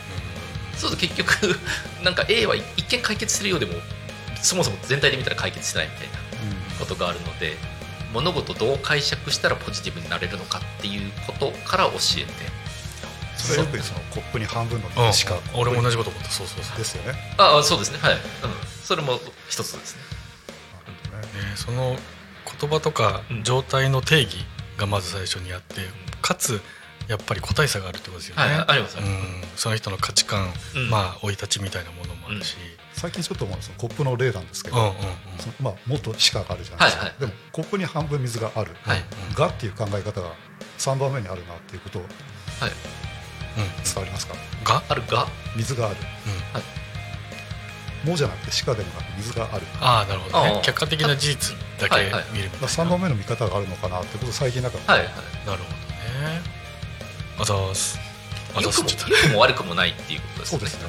[0.76, 1.58] そうすると結局
[2.02, 3.74] なんか A は一見解決してるようでも
[4.42, 6.18] そもそも全体で見たら解決してないみたいな
[6.78, 7.56] ことがあるので
[8.12, 12.68] 物事をどう解釈したらポジティブになれるのかっていうことから教えて。
[13.36, 16.28] それはよくそのコップに半分のうん水しか、俺も同じこと思った。
[16.28, 17.18] そうそうそう、ですよね。
[17.38, 17.98] ああそうですね。
[17.98, 18.20] はい、うん、
[18.82, 20.02] それも一つですね。
[21.12, 21.50] ね。
[21.50, 21.96] ね、その
[22.60, 24.44] 言葉とかうん状態の定義
[24.76, 25.82] がまず最初にあって
[26.20, 26.60] かつ
[27.08, 29.04] やっぱり個体差があるってことですよね、はいありますうん、
[29.56, 30.90] その人の価値観、うん。
[30.90, 32.56] まあ生い立ちみたいなものもあるし、
[32.92, 34.94] 最近ちょっと思うのはそのコップの例なんですけど、うんうんうん。
[35.60, 37.20] まあ、もっと歯科があるじゃないですか、はいはい。
[37.20, 39.04] でもコップに半分水がある、はい。
[39.34, 40.32] がっていう考え方が
[40.78, 42.12] 3番目にあるなっていうことをはい。
[42.12, 43.84] うん。
[43.84, 44.34] 伝わりますか？
[44.64, 45.26] が、あるが？
[45.56, 45.96] 水がある。
[48.04, 49.66] うん、もじゃなくて歯科でもなく水がある。
[49.80, 50.60] ああなるほどね。
[50.62, 52.24] 客観的な事実だけはいはい。
[52.34, 55.08] 見るみたいな、3番目の見方があるのかなってことを最近なんか、はいはい。
[55.46, 55.78] なるほど
[56.28, 56.57] ね
[57.38, 57.98] あざーす。
[58.54, 58.88] あざ良くも。
[58.90, 58.96] 良
[59.28, 60.58] くも悪くもないっていうことですね。
[60.58, 60.88] そうですね。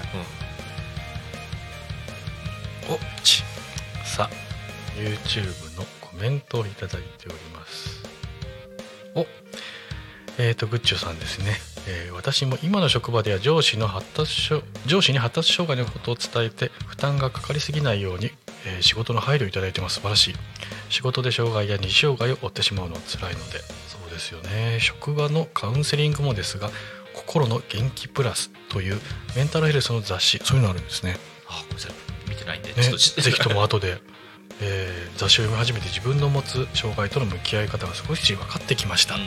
[2.90, 3.44] おち。
[4.04, 4.36] さあ
[4.98, 8.04] YouTube のコメントをいただいております。
[9.16, 9.28] お
[10.40, 18.32] えー、とグッチョさんですね、えー私も今の職場では上司の発達障上司に発達障害のことを伝えて負担がかかりすぎないように、
[18.66, 19.96] えー仕事の配慮をいただいてます。
[19.96, 20.36] 素晴らしい。
[20.90, 23.60] 仕事で障害や二次障害を負ってしまうのは辛いので
[24.20, 24.78] ですよね。
[24.80, 26.70] 職場のカウンセリングもですが
[27.14, 29.00] 心の元気プラスという
[29.36, 31.18] メンタルヘルスの雑誌そういうのあるんですね。
[31.48, 32.74] あごめんなさい見てないんで。
[32.74, 33.98] ね、ぜひとも後で、
[34.62, 39.22] えー雑誌を読み始めて自分の持つ障害との向き合い方が少し分かってきました、うん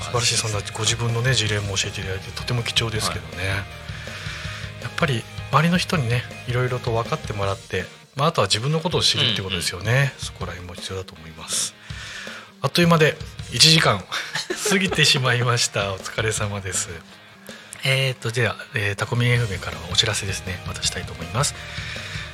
[0.00, 3.46] 素晴らしいそんなご自分のね事例も教えていただいてとても貴重ですけどね、
[4.82, 5.22] やっぱり
[5.52, 7.84] 周りの人にねいろいろと分かってもらって、
[8.16, 11.74] まあ、あとは自分のことを知るってことですよね、そこら辺も必要だと思います。
[12.62, 13.16] あっという間で
[13.54, 14.02] 1時間
[14.68, 15.92] 過ぎてしまいました。
[15.92, 16.88] お疲れ様です。
[17.84, 20.54] えー、とでは、えータコミン FM からのお知らせですね。
[20.66, 21.54] 渡したいと思います、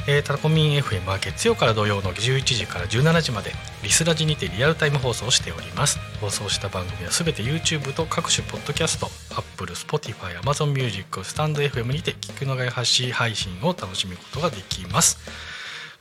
[0.08, 3.52] えータコミン FM は月曜から土曜の11時から17時まで
[3.82, 5.98] リスラジにてリアルタイム放送しております。
[6.22, 15.18] 放送した番組はすべて YouTube と各種ポッドキャスト Apple、Spotify、Amazon Music、スタンド FM にて聞くのが発信配信を楽しむことができます。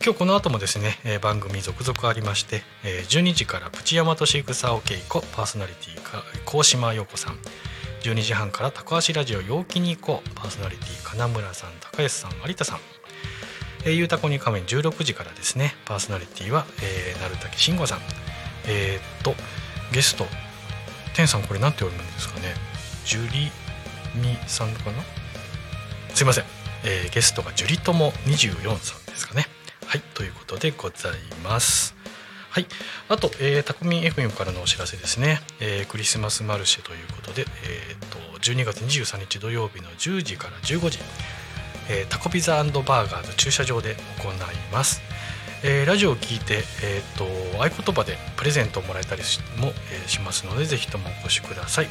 [0.01, 7.37] 今日この後もですね、えー番組続々ありまして、えー12時からプチヤマトシグサオケイコパーソナリティか高島陽子さん。
[8.03, 10.29] 12時半から高橋ラジオ陽気に行こう。
[10.35, 12.79] パーソナリティ金村さん高安さん有田さん。
[13.83, 15.75] えーゆうたこに仮面16時からですね。
[15.83, 17.99] パーソナリティは、えー、鳴滝慎吾さん。
[18.69, 19.35] えーっと
[19.91, 20.25] ゲスト。
[21.13, 22.53] 天さんこれなんて読むんですかね。
[23.03, 23.51] ジュリ
[24.15, 25.03] ミさんかな？
[26.15, 26.45] すいません、
[26.85, 29.45] えーゲストがジュリとも24さんですかね。
[29.89, 31.13] はいということでござい
[31.43, 31.95] ます。
[32.51, 32.67] はい、
[33.07, 40.99] あと、えー、タコミン FM からのお知らせですね、えークリスマスマルシェということで、えー、と12月23日土曜日の10時から15時、
[41.89, 44.35] えータコピザバーガーズ駐車場で行い
[44.71, 45.01] ます、
[45.63, 47.25] えーラジオを聞いて、えー、と
[47.57, 49.23] 合言葉でプレゼントをもらえたり
[49.57, 51.87] も、えーしますのでぜひともお越しください。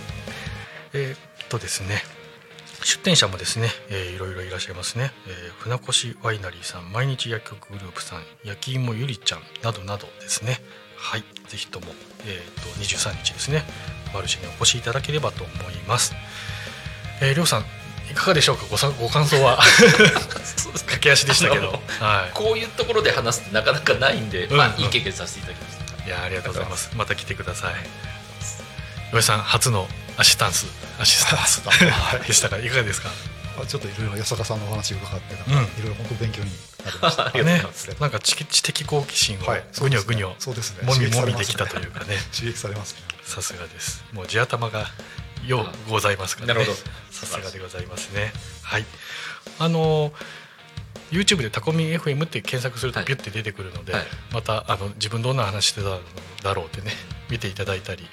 [0.93, 2.05] えーっとですね
[2.83, 10.61] 出店者もですね、えーいろいろいらっしゃいますね、えー船越ワイナリーさん毎日薬局グループさん焼き芋ゆりちゃんなどなどですね。
[10.97, 11.87] はいぜひとも、
[12.27, 13.63] えー、と23日ですね
[14.13, 16.15] マルシェにお越しいただければと思います。
[17.21, 17.63] えー、りょうさん
[18.11, 18.65] いかがでしょうか？
[18.71, 19.59] ごさご感想は？
[20.87, 21.81] 駆け足でしたけど。
[22.01, 26.05] はこういうところで話すってなかなかないんで、うんまあいい経験させていただきました。
[26.05, 26.91] いいやありがとうございます。
[26.97, 27.75] また来てください
[29.13, 29.87] 岩井さん初の
[30.17, 30.67] アシスタンス
[31.01, 31.63] アシスタンス。
[31.69, 32.27] はい。
[32.27, 33.09] でしたがいかがですか？
[33.61, 35.39] あちょっといろいろ安坂さんのお話伺ってい
[35.83, 36.51] ろいろ本当勉強に
[36.85, 37.25] なりました。
[37.31, 37.63] うござね。
[38.01, 39.65] なんか知知的好奇心をはい。
[39.81, 40.83] ぐにょぐにょそうですね。
[40.85, 42.17] もみもみできたというかね。
[42.37, 43.01] 刺激されますね。
[43.25, 44.05] さすがです。
[44.13, 44.87] もう地頭が
[45.47, 46.55] ようございますからね。
[46.55, 46.79] なるほど。
[47.11, 48.33] さすがでございますね。
[48.63, 48.85] はい。
[49.59, 50.13] あの
[51.11, 53.07] YouTube でタコミン FM って検索するとはい。
[53.07, 54.07] ピュッて出てくるので、はい。
[54.33, 56.01] またあの自分どんな話してたん
[56.43, 56.93] だろうってね
[57.31, 58.07] 見ていただいたり、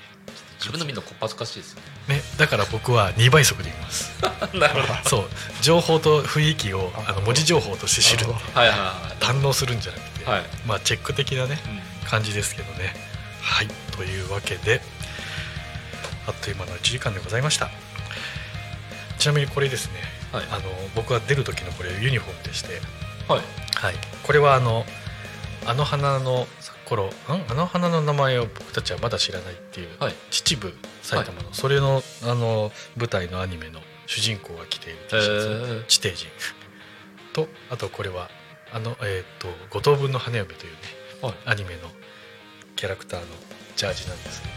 [0.57, 4.11] 自分の見るのこっぱずかしいですよね、だから僕は2倍速で見ます。
[4.21, 4.29] ね
[4.59, 5.09] なるほど。
[5.09, 5.29] そう。
[5.61, 9.23] 情報と雰囲気をあの文字情報として知るなるほはいはいはい。
[9.23, 10.43] 堪能するんじゃなくて、はい。
[10.65, 12.07] まあチェック的なねうん。
[12.07, 12.95] 感じですけどね。
[13.41, 13.67] はい。
[13.91, 14.81] というわけで
[16.27, 17.69] あっという間の1時間でございました。
[19.17, 19.93] ちなみにこれですね
[20.31, 20.45] はい。
[20.51, 20.61] あの
[20.93, 22.81] 僕が出る時のこれユニフォームでして、
[23.27, 23.41] はい。
[23.75, 24.85] はい、これはあの
[25.65, 26.47] あの花の
[26.85, 27.09] 頃ん
[27.49, 30.13] あの花の名前を僕たちはまだ知らないっていう、はい。
[30.29, 35.85] 秩父埼玉の、それのあの舞台のアニメの主人公が着ている T シャツ、へー。
[35.85, 36.27] 地底人。
[37.33, 38.29] とあとこれは
[38.71, 40.79] あの、えー、と五等分の花嫁というね、
[41.21, 41.33] はい。
[41.45, 41.89] アニメの
[42.75, 43.25] キャラクターの
[43.75, 44.53] ジャージなんですけど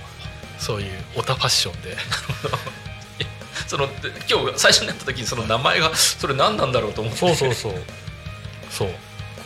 [0.59, 1.97] そういうオタファッションで。
[3.66, 7.18] そので今日最初になった時にその名前がそれ何なんだろうと思って。
[7.18, 7.72] そうそうそう。
[8.70, 8.89] そう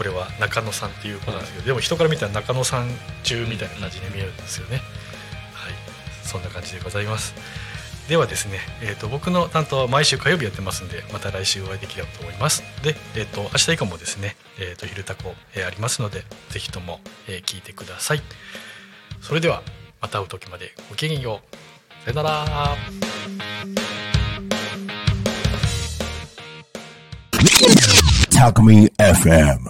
[0.03, 2.88] これは中野さんっていう子なんですけど、でも人から見たら中野さん
[3.22, 4.78] 中みたいな感じに見えるんですよね、
[5.55, 5.72] はい。
[6.24, 7.36] そんな感じでございます。
[8.09, 12.64] ではですね、えー、と僕の担当は毎週火曜日やってますんでまた来週お会いできればと思います。
[12.82, 18.22] で、えー、と明日以降もですね「えー、と昼タコ、えーありますのでぜひとも、えー聞いてください。
[19.20, 19.62] それでは
[20.00, 21.42] また会う時までごきげんよ
[22.03, 22.05] う。
[22.05, 22.76] さよなら。
[28.32, 29.61] Talk Me FM.